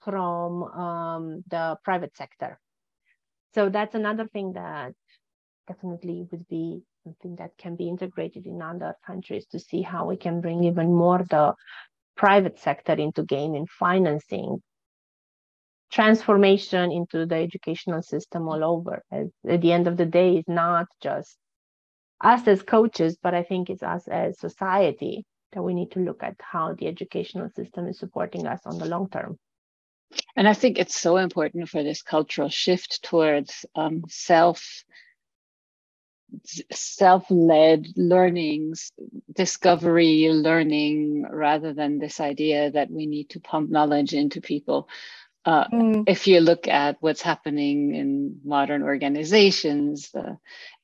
from 0.01 0.63
um, 0.63 1.45
the 1.49 1.77
private 1.83 2.17
sector. 2.17 2.61
So 3.55 3.69
that's 3.69 3.97
another 3.97 4.29
thing 4.29 4.53
that 4.53 4.93
definitely 5.69 6.27
would 6.31 6.49
be 6.49 6.83
something 7.05 7.37
that 7.37 7.51
can 7.59 7.77
be 7.77 7.89
integrated 7.89 8.47
in 8.47 8.61
other 8.61 8.95
countries 9.07 9.47
to 9.47 9.61
see 9.61 9.83
how 9.83 10.07
we 10.07 10.17
can 10.17 10.41
bring 10.41 10.65
even 10.65 10.95
more 10.95 11.25
the 11.31 11.55
private 12.17 12.59
sector 12.59 12.95
into 12.95 13.23
game 13.23 13.55
in 13.55 13.67
financing 13.67 14.61
transformation 15.91 16.93
into 16.93 17.27
the 17.27 17.37
educational 17.37 18.03
system 18.03 18.49
all 18.49 18.65
over. 18.65 19.03
At 19.11 19.61
the 19.61 19.73
end 19.73 19.87
of 19.87 19.97
the 19.97 20.07
day, 20.07 20.37
it's 20.37 20.49
not 20.49 20.87
just 21.01 21.37
us 22.21 22.47
as 22.47 22.63
coaches, 22.63 23.17
but 23.23 23.35
I 23.35 23.43
think 23.43 23.71
it's 23.71 23.83
us 23.83 24.07
as 24.09 24.39
society 24.39 25.25
that 25.53 25.63
we 25.63 25.73
need 25.73 25.93
to 25.93 26.01
look 26.01 26.23
at 26.23 26.37
how 26.41 26.75
the 26.75 26.89
educational 26.89 27.49
system 27.57 27.87
is 27.87 27.99
supporting 27.99 28.47
us 28.47 28.61
on 28.67 28.79
the 28.79 28.85
long 28.85 29.09
term. 29.09 29.39
And 30.37 30.49
I 30.49 30.55
think 30.55 30.79
it's 30.79 30.99
so 30.99 31.17
important 31.17 31.69
for 31.69 31.83
this 31.83 32.03
cultural 32.03 32.49
shift 32.49 33.03
towards 33.03 33.65
um, 33.75 34.03
self 34.09 34.85
self-led 36.73 37.87
learnings 37.97 38.93
discovery 39.35 40.29
learning 40.31 41.25
rather 41.31 41.73
than 41.73 41.99
this 41.99 42.21
idea 42.21 42.71
that 42.71 42.91
we 42.91 43.07
need 43.07 43.31
to 43.31 43.41
pump 43.41 43.71
knowledge 43.71 44.13
into 44.13 44.41
people 44.41 44.89
uh, 45.45 45.67
mm. 45.69 46.05
if 46.07 46.27
you 46.27 46.41
look 46.41 46.69
at 46.69 46.97
what's 47.01 47.23
happening 47.23 47.95
in 47.95 48.41
modern 48.45 48.83
organizations 48.83 50.11
uh, 50.15 50.35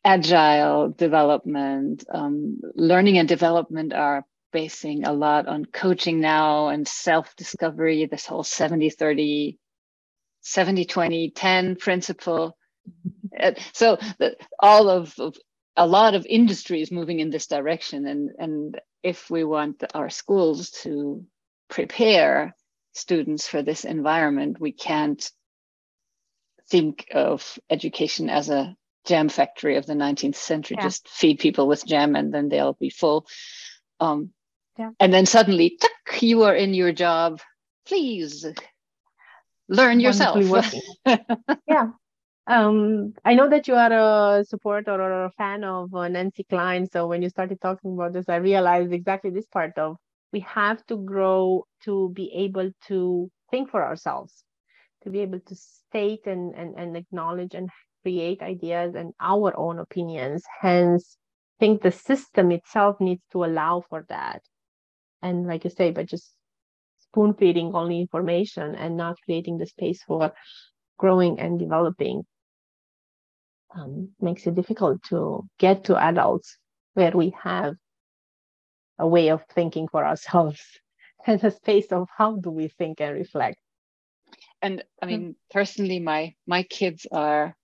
agile 0.05 0.91
development 0.91 2.05
um, 2.13 2.59
learning 2.75 3.19
and 3.19 3.29
development 3.29 3.93
are 3.93 4.25
basing 4.53 5.05
a 5.05 5.13
lot 5.13 5.47
on 5.49 5.65
coaching 5.65 6.21
now 6.21 6.69
and 6.69 6.87
self-discovery 6.87 8.07
this 8.07 8.27
whole 8.27 8.45
70 8.45 8.91
30 8.91 9.59
70 10.41 10.85
20 10.85 11.31
10 11.31 11.77
principle 11.77 12.57
so 13.73 13.99
the, 14.19 14.37
all 14.59 14.89
of, 14.89 15.15
of, 15.19 15.37
a 15.77 15.87
lot 15.87 16.15
of 16.15 16.27
industry 16.27 16.81
is 16.81 16.93
moving 16.93 17.21
in 17.21 17.31
this 17.31 17.47
direction. 17.47 18.07
And 18.07 18.31
and 18.39 18.81
if 19.03 19.31
we 19.31 19.45
want 19.45 19.83
our 19.93 20.11
schools 20.11 20.71
to 20.83 21.25
prepare 21.69 22.55
students 22.93 23.49
for 23.49 23.63
this 23.63 23.85
environment 23.85 24.61
we 24.61 24.71
can't 24.71 25.29
think 26.69 27.09
of 27.13 27.59
education 27.69 28.31
as 28.31 28.49
a 28.49 28.77
jam 29.05 29.29
factory 29.29 29.77
of 29.77 29.85
the 29.85 29.95
19th 29.95 30.37
century. 30.37 30.77
Yeah. 30.79 30.85
just 30.85 31.09
feed 31.09 31.39
people 31.39 31.67
with 31.67 31.85
jam 31.85 32.15
and 32.17 32.33
then 32.33 32.49
they'll 32.49 32.75
be 32.75 32.91
full. 32.91 33.27
Um, 34.01 34.31
yeah. 34.79 34.91
and 34.99 35.13
then 35.13 35.27
suddenly 35.27 35.77
tuck, 35.81 36.23
you 36.23 36.45
are 36.45 36.55
in 36.55 36.73
your 36.73 36.93
job. 36.93 37.41
Please 37.87 38.47
learn 39.69 40.01
yourself. 40.01 40.75
yeah 41.67 41.91
um, 42.47 43.15
I 43.25 43.35
know 43.35 43.49
that 43.49 43.67
you 43.69 43.75
are 43.75 44.39
a 44.39 44.45
supporter 44.45 44.93
or 44.93 45.25
a 45.25 45.31
fan 45.33 45.65
of 45.65 45.95
uh, 45.95 46.09
Nancy 46.09 46.45
Kline. 46.45 46.87
So 46.91 47.07
when 47.07 47.23
you 47.23 47.31
started 47.31 47.61
talking 47.61 47.95
about 47.95 48.13
this, 48.13 48.29
I 48.29 48.37
realized 48.37 48.93
exactly 48.93 49.31
this 49.31 49.47
part 49.47 49.79
of 49.79 49.97
we 50.33 50.41
have 50.41 50.85
to 50.87 50.97
grow 50.97 51.65
to 51.85 52.11
be 52.15 52.31
able 52.35 52.71
to 52.89 53.31
think 53.51 53.71
for 53.71 53.85
ourselves, 53.85 54.45
to 55.05 55.11
be 55.11 55.21
able 55.21 55.41
to 55.41 55.55
state 55.55 56.27
and, 56.27 56.55
and, 56.55 56.75
and 56.77 56.97
acknowledge 56.97 57.55
and 57.55 57.71
create 58.03 58.43
ideas 58.43 58.95
and 58.95 59.13
our 59.21 59.57
own 59.57 59.79
opinions. 59.79 60.43
Hence, 60.61 61.17
I 61.59 61.65
think 61.65 61.83
the 61.83 61.93
system 61.93 62.51
itself 62.51 62.97
needs 63.01 63.23
to 63.33 63.45
allow 63.45 63.85
for 63.89 64.05
that. 64.09 64.43
And 65.23 65.47
like 65.47 65.65
you 65.65 65.71
say, 65.71 65.93
but 65.93 66.07
just 66.07 66.35
spoon 66.99 67.35
feeding 67.35 67.75
only 67.75 68.01
information 68.01 68.75
and 68.75 68.97
not 68.97 69.17
creating 69.25 69.59
the 69.59 69.67
space 69.67 70.03
for 70.03 70.33
growing 70.99 71.39
and 71.39 71.59
developing 71.59 72.25
um, 73.75 74.11
makes 74.21 74.47
it 74.47 74.55
difficult 74.55 75.03
to 75.05 75.47
get 75.59 75.85
to 75.85 75.97
adults 75.97 76.57
where 76.95 77.13
we 77.13 77.35
have 77.43 77.77
a 78.99 79.07
way 79.07 79.29
of 79.29 79.43
thinking 79.55 79.89
for 79.89 80.05
ourselves 80.05 80.61
and 81.27 81.43
a 81.45 81.51
space 81.51 81.91
of 81.93 82.09
how 82.17 82.37
do 82.37 82.51
we 82.51 82.69
think 82.69 83.01
and 83.01 83.15
reflect. 83.15 83.59
And 84.63 84.83
i 85.03 85.07
mean 85.07 85.37
personally 85.51 85.99
my 86.01 86.35
my 86.47 86.63
kids 86.63 87.07
are 87.13 87.55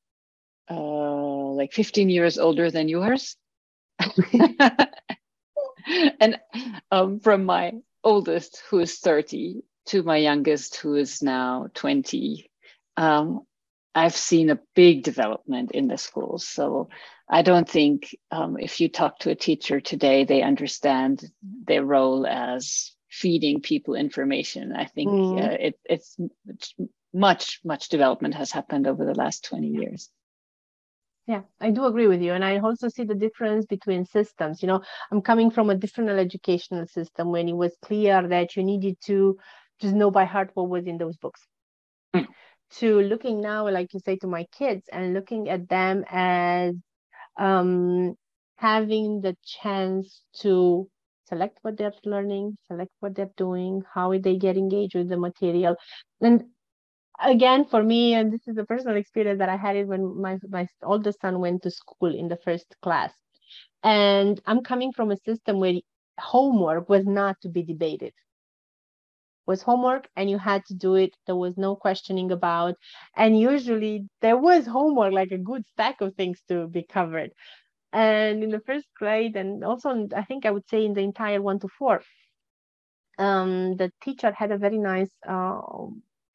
uh, 0.70 1.54
like 1.56 1.72
15 1.72 2.10
years 2.10 2.38
older 2.38 2.70
than 2.70 2.88
yours. 2.88 3.36
And 6.20 6.38
um, 6.90 7.20
from 7.20 7.44
my 7.44 7.72
oldest 8.04 8.62
who 8.68 8.80
is 8.80 8.98
30 8.98 9.62
to 9.86 10.02
my 10.02 10.18
youngest 10.18 10.76
who 10.76 10.94
is 10.94 11.22
now 11.22 11.68
20 11.74 12.50
um, 12.96 13.46
I've 13.94 14.16
seen 14.16 14.50
a 14.50 14.60
big 14.74 15.02
development 15.02 15.72
in 15.72 15.88
the 15.88 15.98
schools. 15.98 16.46
So 16.46 16.88
I 17.28 17.42
don't 17.42 17.68
think 17.68 18.16
um, 18.30 18.56
if 18.58 18.80
you 18.80 18.88
talk 18.88 19.18
to 19.20 19.30
a 19.30 19.34
teacher 19.34 19.80
today, 19.80 20.24
they 20.24 20.42
understand 20.42 21.24
their 21.42 21.84
role 21.84 22.26
as 22.26 22.92
feeding 23.10 23.60
people 23.60 23.94
information. 23.94 24.72
I 24.72 24.84
think 24.84 25.10
mm. 25.10 25.42
uh, 25.42 25.56
it, 25.58 25.80
it's 25.84 26.16
much, 27.12 27.60
much 27.64 27.88
development 27.88 28.34
has 28.34 28.52
happened 28.52 28.86
over 28.86 29.04
the 29.04 29.14
last 29.14 29.44
20 29.44 29.66
years. 29.66 30.10
Yeah, 31.26 31.42
I 31.60 31.70
do 31.70 31.84
agree 31.84 32.06
with 32.06 32.22
you. 32.22 32.32
And 32.32 32.44
I 32.44 32.58
also 32.58 32.88
see 32.88 33.04
the 33.04 33.14
difference 33.14 33.66
between 33.66 34.04
systems. 34.04 34.62
You 34.62 34.68
know, 34.68 34.82
I'm 35.12 35.22
coming 35.22 35.50
from 35.50 35.70
a 35.70 35.76
different 35.76 36.10
educational 36.10 36.86
system 36.86 37.30
when 37.30 37.48
it 37.48 37.56
was 37.56 37.76
clear 37.82 38.26
that 38.26 38.56
you 38.56 38.64
needed 38.64 38.96
to 39.04 39.38
just 39.80 39.94
know 39.94 40.10
by 40.10 40.24
heart 40.24 40.50
what 40.54 40.68
was 40.68 40.86
in 40.86 40.98
those 40.98 41.16
books. 41.16 41.40
To 42.78 43.00
looking 43.00 43.40
now, 43.40 43.68
like 43.68 43.92
you 43.92 44.00
say, 44.00 44.16
to 44.16 44.28
my 44.28 44.44
kids 44.56 44.88
and 44.92 45.12
looking 45.12 45.48
at 45.48 45.68
them 45.68 46.04
as 46.08 46.74
um, 47.36 48.14
having 48.56 49.20
the 49.20 49.36
chance 49.44 50.22
to 50.40 50.88
select 51.28 51.58
what 51.62 51.76
they're 51.76 51.92
learning, 52.04 52.56
select 52.66 52.92
what 53.00 53.14
they're 53.14 53.30
doing, 53.36 53.82
how 53.92 54.16
they 54.18 54.36
get 54.36 54.56
engaged 54.56 54.94
with 54.94 55.08
the 55.08 55.16
material. 55.16 55.76
And 56.20 56.44
again, 57.22 57.64
for 57.64 57.82
me, 57.82 58.14
and 58.14 58.32
this 58.32 58.46
is 58.46 58.56
a 58.58 58.64
personal 58.64 58.96
experience 58.96 59.38
that 59.40 59.48
I 59.48 59.56
had 59.56 59.76
it 59.76 59.88
when 59.88 60.20
my, 60.20 60.38
my 60.48 60.66
oldest 60.82 61.20
son 61.20 61.40
went 61.40 61.62
to 61.62 61.70
school 61.70 62.14
in 62.14 62.28
the 62.28 62.38
first 62.44 62.76
class. 62.82 63.12
And 63.82 64.40
I'm 64.46 64.62
coming 64.62 64.92
from 64.92 65.10
a 65.10 65.16
system 65.16 65.58
where 65.58 65.74
homework 66.18 66.88
was 66.88 67.06
not 67.06 67.40
to 67.42 67.48
be 67.48 67.62
debated 67.62 68.12
was 69.50 69.62
homework 69.62 70.08
and 70.16 70.30
you 70.30 70.38
had 70.38 70.62
to 70.66 70.74
do 70.74 70.94
it. 71.04 71.12
There 71.26 71.40
was 71.44 71.56
no 71.56 71.76
questioning 71.76 72.30
about. 72.32 72.74
And 73.16 73.38
usually 73.38 74.08
there 74.20 74.36
was 74.36 74.66
homework 74.66 75.12
like 75.12 75.32
a 75.32 75.38
good 75.50 75.64
stack 75.72 76.00
of 76.00 76.14
things 76.14 76.42
to 76.48 76.68
be 76.68 76.82
covered. 76.82 77.30
And 77.92 78.44
in 78.44 78.50
the 78.50 78.60
first 78.60 78.86
grade 78.96 79.36
and 79.36 79.64
also 79.64 80.08
i 80.16 80.24
think 80.24 80.46
i 80.46 80.50
would 80.50 80.68
say 80.68 80.84
in 80.84 80.94
the 80.94 81.00
entire 81.00 81.42
one 81.42 81.58
to 81.60 81.68
four 81.78 82.02
um, 83.18 83.76
the 83.76 83.90
teacher 84.02 84.32
had 84.32 84.50
a 84.52 84.58
very 84.58 84.78
nice 84.78 85.10
uh, 85.28 85.60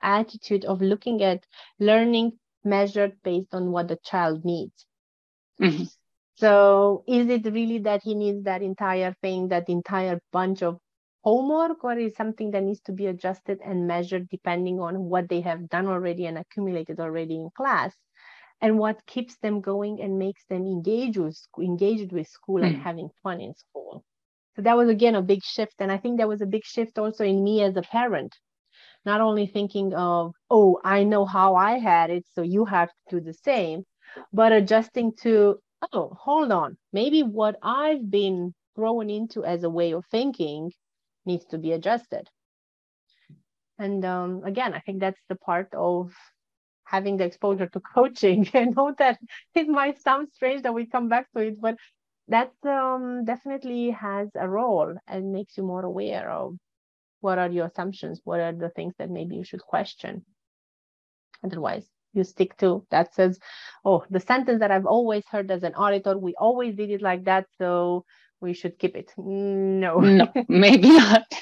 attitude 0.02 0.66
of 0.66 0.82
looking 0.82 1.24
at 1.24 1.46
learning 1.80 2.34
measured 2.64 3.14
based 3.24 3.54
on 3.54 3.72
what 3.72 3.88
the 3.88 3.98
child 4.04 4.44
needs. 4.46 4.86
Mm-hmm. 5.62 5.86
so 6.36 7.04
is 7.08 7.30
it 7.30 7.46
really 7.46 7.80
that 7.80 8.02
he 8.04 8.14
needs 8.14 8.44
that 8.44 8.62
entire 8.62 9.16
thing 9.22 9.48
that 9.48 9.70
entire 9.70 10.20
bunch 10.34 10.62
of 10.62 10.80
homework 11.26 11.84
or 11.84 11.98
is 11.98 12.16
something 12.16 12.52
that 12.52 12.64
needs 12.64 12.82
to 12.82 12.92
be 12.92 13.08
adjusted 13.08 13.60
and 13.66 13.88
measured 13.88 14.30
depending 14.30 14.80
on 14.80 15.06
what 15.06 15.28
they 15.28 15.42
have 15.42 15.68
done 15.70 15.88
already 15.88 16.28
and 16.28 16.38
accumulated 16.38 17.00
already 17.00 17.36
in 17.36 17.50
class 17.58 17.94
and 18.62 18.78
what 18.78 19.06
keeps 19.08 19.36
them 19.38 19.60
going 19.60 20.00
and 20.02 20.20
makes 20.20 20.46
them 20.46 20.68
engage 20.68 21.18
with 21.18 21.38
engaged 21.60 22.12
with 22.12 22.28
school 22.28 22.62
mm. 22.62 22.68
and 22.68 22.76
hmm. 22.76 22.84
having 22.84 23.10
fun 23.24 23.42
in 23.42 23.56
school 23.56 24.04
so 24.56 24.62
that 24.62 24.78
was 24.78 24.88
again 24.88 25.16
a 25.16 25.22
big 25.22 25.44
shift 25.44 25.74
and 25.80 25.92
i 25.92 25.98
think 25.98 26.20
that 26.20 26.28
was 26.28 26.42
a 26.42 26.54
big 26.56 26.64
shift 26.64 27.00
also 27.00 27.24
in 27.24 27.44
me 27.44 27.64
as 27.64 27.76
a 27.76 27.82
parent 27.82 28.36
not 29.04 29.20
only 29.20 29.48
thinking 29.48 29.94
of 29.96 30.32
oh 30.52 30.80
i 30.84 31.04
know 31.04 31.26
how 31.26 31.56
i 31.56 31.80
had 31.80 32.12
it 32.12 32.26
so 32.36 32.44
you 32.44 32.66
have 32.66 32.90
to 32.90 33.16
do 33.16 33.20
the 33.20 33.34
same 33.34 33.84
but 34.32 34.52
adjusting 34.52 35.12
to 35.22 35.58
oh 35.92 36.16
hold 36.20 36.52
on 36.52 36.78
maybe 36.94 37.24
what 37.24 37.56
i've 37.64 38.10
been 38.12 38.54
thrown 38.76 39.10
into 39.10 39.44
as 39.44 39.64
a 39.64 39.70
way 39.70 39.92
of 39.92 40.06
thinking 40.12 40.72
needs 41.26 41.46
to 41.46 41.58
be 41.58 41.72
adjusted. 41.72 42.30
And 43.78 44.06
um, 44.06 44.44
again, 44.46 44.74
I 44.74 44.80
think 44.80 45.00
that's 45.00 45.22
the 45.28 45.36
part 45.36 45.70
of 45.74 46.14
having 46.86 47.18
the 47.18 47.26
exposure 47.26 47.68
to 47.68 47.80
coaching. 47.80 48.48
I 48.54 48.66
know 48.66 48.94
that 48.98 49.20
it 49.54 49.68
might 49.68 50.02
sound 50.02 50.30
strange 50.34 50.64
that 50.64 50.74
we 50.74 50.86
come 50.86 51.10
back 51.10 51.28
to 51.34 51.42
it, 51.42 51.60
but 51.60 51.76
that 52.28 52.52
um, 52.66 53.26
definitely 53.26 53.92
has 53.92 54.30
a 54.36 54.48
role 54.48 54.96
and 55.08 55.32
makes 55.32 55.58
you 55.58 55.64
more 55.64 55.84
aware 55.84 56.30
of 56.30 56.58
what 57.22 57.38
are 57.38 57.50
your 57.50 57.66
assumptions, 57.66 58.22
what 58.24 58.40
are 58.40 58.54
the 58.54 58.70
things 58.70 58.94
that 58.98 59.10
maybe 59.10 59.36
you 59.36 59.44
should 59.44 59.62
question. 59.62 60.24
Otherwise, 61.44 61.86
you 62.14 62.24
stick 62.24 62.58
to 62.58 62.86
that 62.92 63.14
says, 63.14 63.38
oh, 63.84 64.04
the 64.10 64.20
sentence 64.20 64.60
that 64.60 64.72
I've 64.72 64.86
always 64.86 65.24
heard 65.30 65.52
as 65.52 65.64
an 65.64 65.76
auditor, 65.76 66.18
we 66.18 66.34
always 66.40 66.76
did 66.76 66.90
it 66.90 67.02
like 67.02 67.26
that. 67.26 67.46
So 67.58 68.06
we 68.42 68.54
should 68.54 68.78
keep 68.78 68.96
it. 68.96 69.12
No. 69.18 70.00
No, 70.00 70.32
maybe 70.48 70.90
not. 70.90 71.34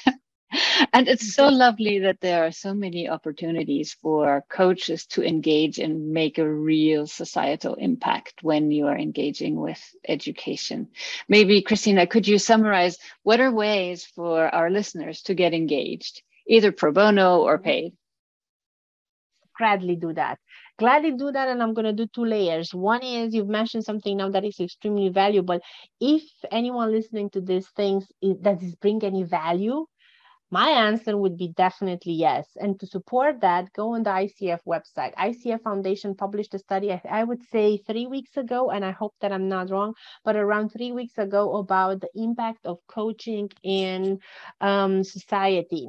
and 0.92 1.08
it's 1.08 1.34
so 1.34 1.48
lovely 1.48 2.00
that 2.00 2.20
there 2.20 2.46
are 2.46 2.52
so 2.52 2.74
many 2.74 3.08
opportunities 3.08 3.94
for 3.94 4.44
coaches 4.48 5.06
to 5.06 5.22
engage 5.22 5.78
and 5.78 6.12
make 6.12 6.38
a 6.38 6.48
real 6.48 7.06
societal 7.06 7.74
impact 7.74 8.42
when 8.42 8.70
you 8.70 8.86
are 8.86 8.96
engaging 8.96 9.60
with 9.60 9.80
education. 10.08 10.88
Maybe, 11.28 11.62
Christina, 11.62 12.06
could 12.06 12.26
you 12.28 12.38
summarize 12.38 12.98
what 13.22 13.40
are 13.40 13.52
ways 13.52 14.04
for 14.04 14.46
our 14.54 14.70
listeners 14.70 15.22
to 15.22 15.34
get 15.34 15.54
engaged, 15.54 16.22
either 16.46 16.72
pro 16.72 16.92
bono 16.92 17.40
or 17.40 17.56
mm-hmm. 17.56 17.64
paid? 17.64 17.92
Gladly 19.58 19.96
do 19.96 20.12
that 20.14 20.38
gladly 20.78 21.12
do 21.12 21.30
that 21.32 21.48
and 21.48 21.62
i'm 21.62 21.74
going 21.74 21.84
to 21.84 21.92
do 21.92 22.06
two 22.14 22.24
layers 22.24 22.74
one 22.74 23.02
is 23.02 23.34
you've 23.34 23.48
mentioned 23.48 23.84
something 23.84 24.16
now 24.16 24.28
that 24.28 24.44
is 24.44 24.58
extremely 24.60 25.08
valuable 25.08 25.58
if 26.00 26.22
anyone 26.50 26.90
listening 26.90 27.30
to 27.30 27.40
these 27.40 27.68
things 27.76 28.06
does 28.42 28.58
this 28.60 28.74
bring 28.76 29.02
any 29.04 29.22
value 29.22 29.84
my 30.50 30.68
answer 30.70 31.16
would 31.16 31.36
be 31.36 31.48
definitely 31.48 32.12
yes. 32.12 32.46
And 32.60 32.78
to 32.78 32.86
support 32.86 33.40
that, 33.40 33.72
go 33.72 33.94
on 33.94 34.04
the 34.04 34.10
ICF 34.10 34.60
website. 34.64 35.12
ICF 35.16 35.62
Foundation 35.62 36.14
published 36.14 36.54
a 36.54 36.60
study, 36.60 36.92
I 36.92 37.24
would 37.24 37.42
say 37.50 37.78
three 37.78 38.06
weeks 38.06 38.36
ago, 38.36 38.70
and 38.70 38.84
I 38.84 38.92
hope 38.92 39.14
that 39.20 39.32
I'm 39.32 39.48
not 39.48 39.70
wrong, 39.70 39.94
but 40.24 40.36
around 40.36 40.68
three 40.68 40.92
weeks 40.92 41.18
ago 41.18 41.56
about 41.56 42.02
the 42.02 42.10
impact 42.14 42.66
of 42.66 42.78
coaching 42.86 43.50
in 43.64 44.20
um, 44.60 45.02
society. 45.02 45.88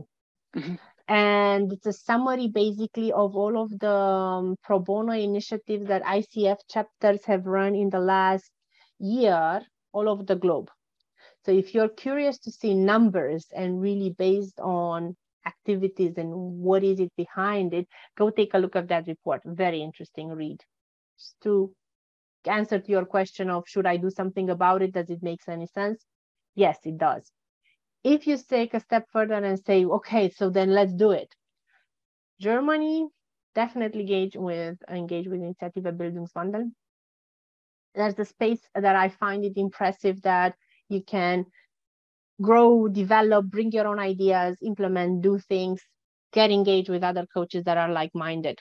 Mm-hmm 0.56 0.76
and 1.08 1.72
it's 1.72 1.86
a 1.86 1.94
summary 1.94 2.48
basically 2.48 3.12
of 3.12 3.36
all 3.36 3.62
of 3.62 3.78
the 3.80 3.92
um, 3.92 4.56
pro 4.64 4.80
bono 4.80 5.14
initiatives 5.14 5.88
that 5.88 6.04
ICF 6.04 6.58
chapters 6.70 7.24
have 7.26 7.46
run 7.46 7.76
in 7.76 7.90
the 7.90 8.00
last 8.00 8.52
year 9.00 9.62
all 9.94 10.10
over 10.10 10.24
the 10.24 10.36
globe. 10.36 10.70
So 11.46 11.52
if 11.52 11.74
you're 11.76 11.90
curious 11.90 12.40
to 12.40 12.52
see 12.52 12.74
numbers 12.74 13.46
and 13.56 13.80
really 13.82 14.10
based 14.18 14.60
on 14.60 15.16
activities 15.46 16.14
and 16.18 16.34
what 16.34 16.84
is 16.84 17.00
it 17.00 17.12
behind 17.16 17.74
it, 17.74 17.88
go 18.18 18.32
take 18.32 18.54
a 18.56 18.58
look 18.58 18.76
at 18.76 18.88
that 18.88 19.08
report. 19.08 19.42
Very 19.46 19.82
interesting 19.82 20.30
read. 20.30 20.60
Just 21.20 21.36
to 21.44 21.72
answer 22.46 22.80
to 22.80 22.92
your 22.92 23.06
question 23.06 23.50
of 23.50 23.64
should 23.68 23.86
I 23.86 23.98
do 23.98 24.10
something 24.10 24.50
about 24.50 24.82
it? 24.82 24.94
Does 24.94 25.10
it 25.10 25.22
make 25.22 25.42
any 25.48 25.68
sense? 25.68 26.04
Yes, 26.56 26.80
it 26.86 26.98
does. 26.98 27.32
If 28.06 28.28
you 28.28 28.38
take 28.38 28.76
a 28.76 28.80
step 28.80 29.08
further 29.12 29.34
and 29.34 29.60
say, 29.66 29.84
okay, 29.84 30.30
so 30.30 30.52
then 30.52 30.70
let's 30.70 30.94
do 30.94 31.10
it. 31.10 31.34
Germany 32.40 33.08
definitely 33.56 34.02
engage 34.02 34.36
with 34.36 34.78
engage 34.88 35.28
with 35.28 35.42
Initiative 35.42 35.84
Bildungswandel. 35.86 36.70
There's 37.96 38.14
the 38.14 38.26
space 38.26 38.60
that 38.76 38.96
I 38.96 39.10
find 39.10 39.44
it 39.44 39.54
impressive 39.56 40.22
that 40.22 40.56
you 40.88 41.02
can 41.02 41.46
grow, 42.40 42.88
develop, 42.88 43.46
bring 43.48 43.72
your 43.72 43.88
own 43.88 43.98
ideas, 43.98 44.58
implement, 44.62 45.24
do 45.24 45.40
things, 45.40 45.82
get 46.32 46.52
engaged 46.52 46.90
with 46.90 47.04
other 47.04 47.26
coaches 47.34 47.64
that 47.64 47.78
are 47.78 47.92
like-minded. 47.92 48.60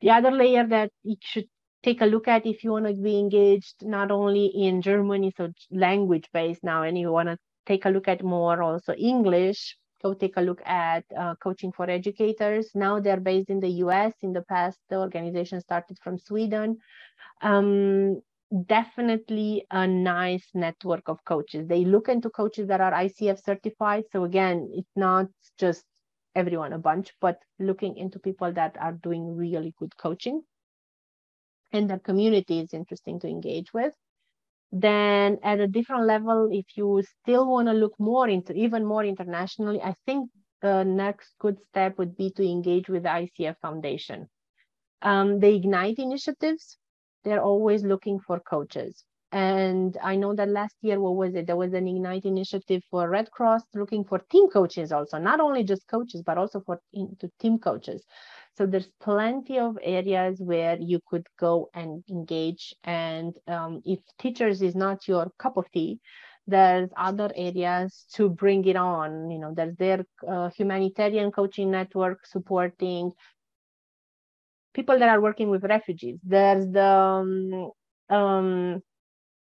The 0.00 0.10
other 0.10 0.30
layer 0.30 0.66
that 0.68 0.90
you 1.02 1.16
should 1.20 1.48
take 1.82 2.00
a 2.00 2.06
look 2.06 2.28
at 2.28 2.46
if 2.46 2.64
you 2.64 2.70
want 2.70 2.86
to 2.86 2.94
be 2.94 3.18
engaged 3.18 3.74
not 3.82 4.10
only 4.10 4.46
in 4.46 4.80
Germany, 4.80 5.34
so 5.36 5.50
language 5.70 6.28
based 6.32 6.64
now, 6.64 6.82
and 6.82 6.96
you 6.96 7.12
want 7.12 7.28
to 7.28 7.36
take 7.66 7.84
a 7.84 7.90
look 7.90 8.08
at 8.08 8.22
more 8.22 8.62
also 8.62 8.94
English, 8.94 9.76
go 10.02 10.14
take 10.14 10.36
a 10.36 10.40
look 10.40 10.62
at 10.64 11.04
uh, 11.16 11.34
coaching 11.36 11.72
for 11.72 11.90
educators. 11.90 12.70
Now 12.74 13.00
they're 13.00 13.20
based 13.20 13.50
in 13.50 13.60
the 13.60 13.70
US. 13.84 14.12
In 14.22 14.32
the 14.32 14.42
past, 14.42 14.78
the 14.88 14.98
organization 14.98 15.60
started 15.60 15.98
from 16.02 16.18
Sweden. 16.18 16.78
Um, 17.42 18.20
definitely 18.66 19.66
a 19.70 19.86
nice 19.86 20.46
network 20.54 21.08
of 21.08 21.24
coaches. 21.24 21.66
They 21.66 21.84
look 21.84 22.08
into 22.08 22.30
coaches 22.30 22.68
that 22.68 22.80
are 22.80 22.92
ICF 22.92 23.42
certified. 23.42 24.04
So 24.12 24.24
again, 24.24 24.70
it's 24.72 24.96
not 24.96 25.26
just 25.58 25.84
everyone 26.34 26.72
a 26.72 26.78
bunch, 26.78 27.12
but 27.20 27.38
looking 27.58 27.96
into 27.96 28.18
people 28.18 28.52
that 28.52 28.76
are 28.78 28.92
doing 28.92 29.34
really 29.34 29.74
good 29.78 29.96
coaching. 29.96 30.42
And 31.72 31.90
the 31.90 31.98
community 31.98 32.60
is 32.60 32.72
interesting 32.72 33.18
to 33.20 33.28
engage 33.28 33.74
with 33.74 33.94
then 34.72 35.38
at 35.42 35.60
a 35.60 35.66
different 35.66 36.06
level 36.06 36.48
if 36.52 36.66
you 36.76 37.02
still 37.22 37.50
want 37.50 37.68
to 37.68 37.72
look 37.72 37.94
more 37.98 38.28
into 38.28 38.52
even 38.52 38.84
more 38.84 39.04
internationally 39.04 39.80
i 39.82 39.94
think 40.04 40.28
the 40.62 40.84
next 40.84 41.34
good 41.38 41.58
step 41.68 41.98
would 41.98 42.16
be 42.16 42.30
to 42.30 42.42
engage 42.44 42.88
with 42.88 43.02
the 43.02 43.08
icf 43.08 43.56
foundation. 43.60 44.28
Um, 45.02 45.38
the 45.40 45.54
ignite 45.54 45.98
initiatives. 45.98 46.78
They're 47.24 47.42
always 47.42 47.82
looking 47.82 48.18
for 48.20 48.40
coaches. 48.40 49.04
And 49.32 49.98
i 50.02 50.14
know 50.16 50.34
that 50.34 50.48
last 50.48 50.76
year 50.80 51.00
what 51.00 51.16
was 51.16 51.34
it? 51.34 51.46
There 51.46 51.56
was 51.56 51.72
an 51.74 51.88
ignite 51.88 52.24
initiative 52.24 52.82
for 52.90 53.08
red 53.08 53.30
cross 53.32 53.62
looking 53.74 54.04
for 54.04 54.18
team 54.30 54.48
coaches 54.48 54.92
also. 54.92 55.18
Not 55.18 55.40
only 55.40 55.64
just 55.64 55.86
coaches 55.88 56.22
but 56.24 56.38
also 56.38 56.60
for 56.60 56.80
into 56.92 57.30
team 57.40 57.58
coaches 57.58 58.04
So 58.56 58.66
there's 58.66 58.88
plenty 59.00 59.58
of 59.58 59.78
areas 59.82 60.40
where 60.40 60.78
you 60.80 61.00
could 61.08 61.26
go 61.38 61.68
and 61.74 62.02
engage. 62.08 62.74
And 62.84 63.36
um, 63.46 63.82
if 63.84 64.00
teachers 64.18 64.62
is 64.62 64.74
not 64.74 65.06
your 65.06 65.30
cup 65.38 65.58
of 65.58 65.70
tea, 65.72 66.00
there's 66.46 66.88
other 66.96 67.30
areas 67.34 68.06
to 68.14 68.30
bring 68.30 68.64
it 68.64 68.76
on. 68.76 69.30
You 69.30 69.38
know, 69.40 69.52
there's 69.54 69.76
their 69.76 70.06
uh, 70.26 70.48
humanitarian 70.50 71.32
coaching 71.32 71.70
network 71.70 72.24
supporting 72.24 73.12
people 74.72 74.98
that 74.98 75.08
are 75.08 75.20
working 75.20 75.50
with 75.50 75.64
refugees. 75.64 76.18
There's 76.22 76.66
the 76.70 76.84
um, 76.84 77.70
um, 78.08 78.82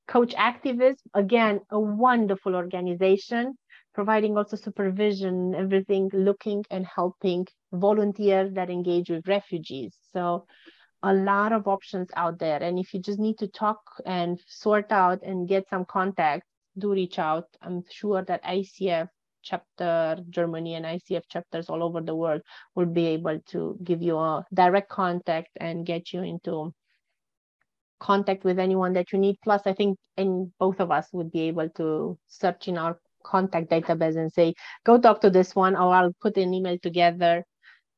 Coach 0.06 0.34
Activism, 0.36 0.98
again, 1.14 1.60
a 1.70 1.80
wonderful 1.80 2.54
organization 2.54 3.54
providing 3.94 4.36
also 4.36 4.56
supervision, 4.56 5.54
everything, 5.54 6.10
looking 6.12 6.64
and 6.70 6.86
helping 6.86 7.46
volunteers 7.72 8.52
that 8.54 8.70
engage 8.70 9.10
with 9.10 9.28
refugees. 9.28 9.96
So 10.12 10.46
a 11.02 11.14
lot 11.14 11.52
of 11.52 11.66
options 11.66 12.08
out 12.16 12.38
there. 12.38 12.62
And 12.62 12.78
if 12.78 12.92
you 12.92 13.00
just 13.00 13.18
need 13.18 13.38
to 13.38 13.48
talk 13.48 13.80
and 14.04 14.40
sort 14.46 14.92
out 14.92 15.22
and 15.22 15.48
get 15.48 15.68
some 15.68 15.84
contact, 15.84 16.44
do 16.78 16.92
reach 16.92 17.18
out. 17.18 17.46
I'm 17.62 17.82
sure 17.90 18.22
that 18.24 18.44
ICF 18.44 19.08
chapter 19.42 20.18
Germany 20.28 20.74
and 20.74 20.84
ICF 20.84 21.22
chapters 21.28 21.70
all 21.70 21.82
over 21.82 22.00
the 22.00 22.14
world 22.14 22.42
will 22.74 22.86
be 22.86 23.06
able 23.06 23.40
to 23.48 23.78
give 23.82 24.02
you 24.02 24.18
a 24.18 24.44
direct 24.52 24.90
contact 24.90 25.48
and 25.56 25.86
get 25.86 26.12
you 26.12 26.22
into 26.22 26.74
contact 27.98 28.44
with 28.44 28.58
anyone 28.58 28.92
that 28.94 29.12
you 29.12 29.18
need. 29.18 29.36
Plus, 29.42 29.62
I 29.66 29.72
think 29.72 29.98
and 30.16 30.50
both 30.58 30.80
of 30.80 30.90
us 30.90 31.08
would 31.12 31.30
be 31.30 31.42
able 31.42 31.68
to 31.70 32.18
search 32.26 32.68
in 32.68 32.76
our 32.76 32.98
contact 33.24 33.70
database 33.70 34.16
and 34.16 34.32
say, 34.32 34.54
go 34.84 34.98
talk 34.98 35.20
to 35.22 35.30
this 35.30 35.54
one, 35.54 35.76
or 35.76 35.94
I'll 35.94 36.14
put 36.20 36.36
an 36.36 36.52
email 36.52 36.78
together. 36.82 37.44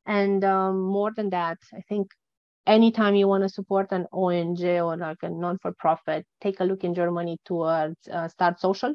And 0.06 0.44
um, 0.44 0.80
more 0.80 1.12
than 1.14 1.30
that, 1.30 1.58
I 1.72 1.80
think 1.88 2.08
anytime 2.66 3.14
you 3.14 3.28
want 3.28 3.42
to 3.42 3.48
support 3.48 3.92
an 3.92 4.06
ONG 4.12 4.62
or 4.64 4.96
like 4.96 5.18
a 5.22 5.30
non-for-profit, 5.30 6.26
take 6.40 6.60
a 6.60 6.64
look 6.64 6.84
in 6.84 6.94
Germany 6.94 7.38
towards 7.44 7.96
uh, 8.08 8.28
Start 8.28 8.60
Social. 8.60 8.94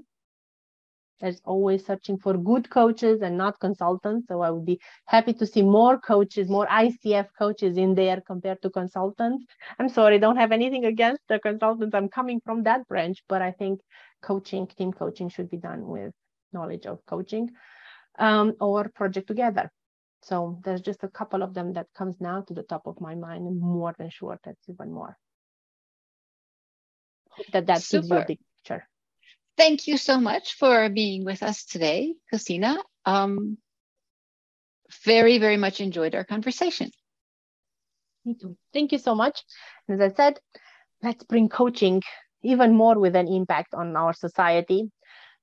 There's 1.19 1.41
always 1.45 1.83
searching 1.83 2.19
for 2.19 2.37
good 2.37 2.69
coaches 2.69 3.21
and 3.23 3.37
not 3.37 3.59
consultants. 3.59 4.27
So 4.27 4.41
I 4.41 4.51
would 4.51 4.65
be 4.65 4.79
happy 5.07 5.33
to 5.33 5.47
see 5.47 5.63
more 5.63 5.99
coaches, 5.99 6.47
more 6.47 6.67
ICF 6.67 7.27
coaches 7.39 7.75
in 7.77 7.95
there 7.95 8.21
compared 8.21 8.61
to 8.61 8.69
consultants. 8.69 9.43
I'm 9.79 9.89
sorry, 9.89 10.19
don't 10.19 10.37
have 10.37 10.51
anything 10.51 10.85
against 10.85 11.23
the 11.27 11.39
consultants. 11.39 11.95
I'm 11.95 12.09
coming 12.09 12.39
from 12.45 12.63
that 12.63 12.87
branch, 12.87 13.23
but 13.27 13.41
I 13.41 13.51
think 13.51 13.79
coaching, 14.21 14.67
team 14.67 14.93
coaching 14.93 15.29
should 15.29 15.49
be 15.49 15.57
done 15.57 15.87
with 15.87 16.13
knowledge 16.53 16.85
of 16.85 16.99
coaching 17.07 17.49
um, 18.19 18.53
or 18.59 18.89
project 18.89 19.27
together. 19.27 19.71
So 20.23 20.59
there's 20.63 20.81
just 20.81 21.03
a 21.03 21.07
couple 21.07 21.43
of 21.43 21.53
them 21.53 21.73
that 21.73 21.87
comes 21.95 22.15
now 22.19 22.41
to 22.41 22.53
the 22.53 22.63
top 22.63 22.87
of 22.87 22.99
my 22.99 23.15
mind 23.15 23.47
and 23.47 23.59
more 23.59 23.93
than 23.97 24.09
sure 24.09 24.39
that's 24.43 24.69
even 24.69 24.91
more. 24.91 25.17
Hope 27.29 27.45
that 27.53 27.67
that 27.67 27.81
Super. 27.81 28.01
gives 28.01 28.09
you 28.11 28.17
a 28.17 28.25
big 28.25 28.39
picture. 28.57 28.87
Thank 29.57 29.87
you 29.87 29.97
so 29.97 30.19
much 30.19 30.53
for 30.55 30.89
being 30.89 31.25
with 31.25 31.43
us 31.43 31.65
today, 31.65 32.15
Christina. 32.29 32.77
Um, 33.05 33.57
very, 35.03 35.37
very 35.37 35.57
much 35.57 35.81
enjoyed 35.81 36.15
our 36.15 36.23
conversation. 36.23 36.91
Me 38.25 38.35
too. 38.35 38.57
Thank 38.73 38.91
you 38.91 38.97
so 38.97 39.15
much. 39.15 39.43
As 39.89 39.99
I 39.99 40.09
said, 40.09 40.39
let's 41.01 41.23
bring 41.23 41.49
coaching 41.49 42.01
even 42.43 42.73
more 42.73 42.99
with 42.99 43.15
an 43.15 43.27
impact 43.27 43.73
on 43.73 43.95
our 43.95 44.13
society. 44.13 44.91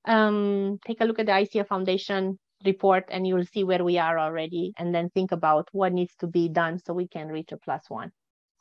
Um, 0.05 0.79
take 0.85 1.01
a 1.01 1.05
look 1.05 1.19
at 1.19 1.25
the 1.25 1.31
ICF 1.31 1.67
Foundation 1.67 2.39
report 2.65 3.05
and 3.09 3.27
you'll 3.27 3.45
see 3.45 3.63
where 3.63 3.83
we 3.83 3.97
are 3.97 4.19
already 4.19 4.73
and 4.77 4.93
then 4.93 5.09
think 5.09 5.31
about 5.31 5.67
what 5.71 5.93
needs 5.93 6.13
to 6.19 6.27
be 6.27 6.49
done 6.49 6.79
so 6.79 6.93
we 6.93 7.07
can 7.07 7.27
reach 7.27 7.51
a 7.51 7.57
plus 7.57 7.89
one. 7.89 8.11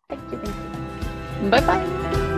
Thank 0.09 0.33
you. 0.33 1.51
Bye 1.51 1.61
bye. 1.61 2.31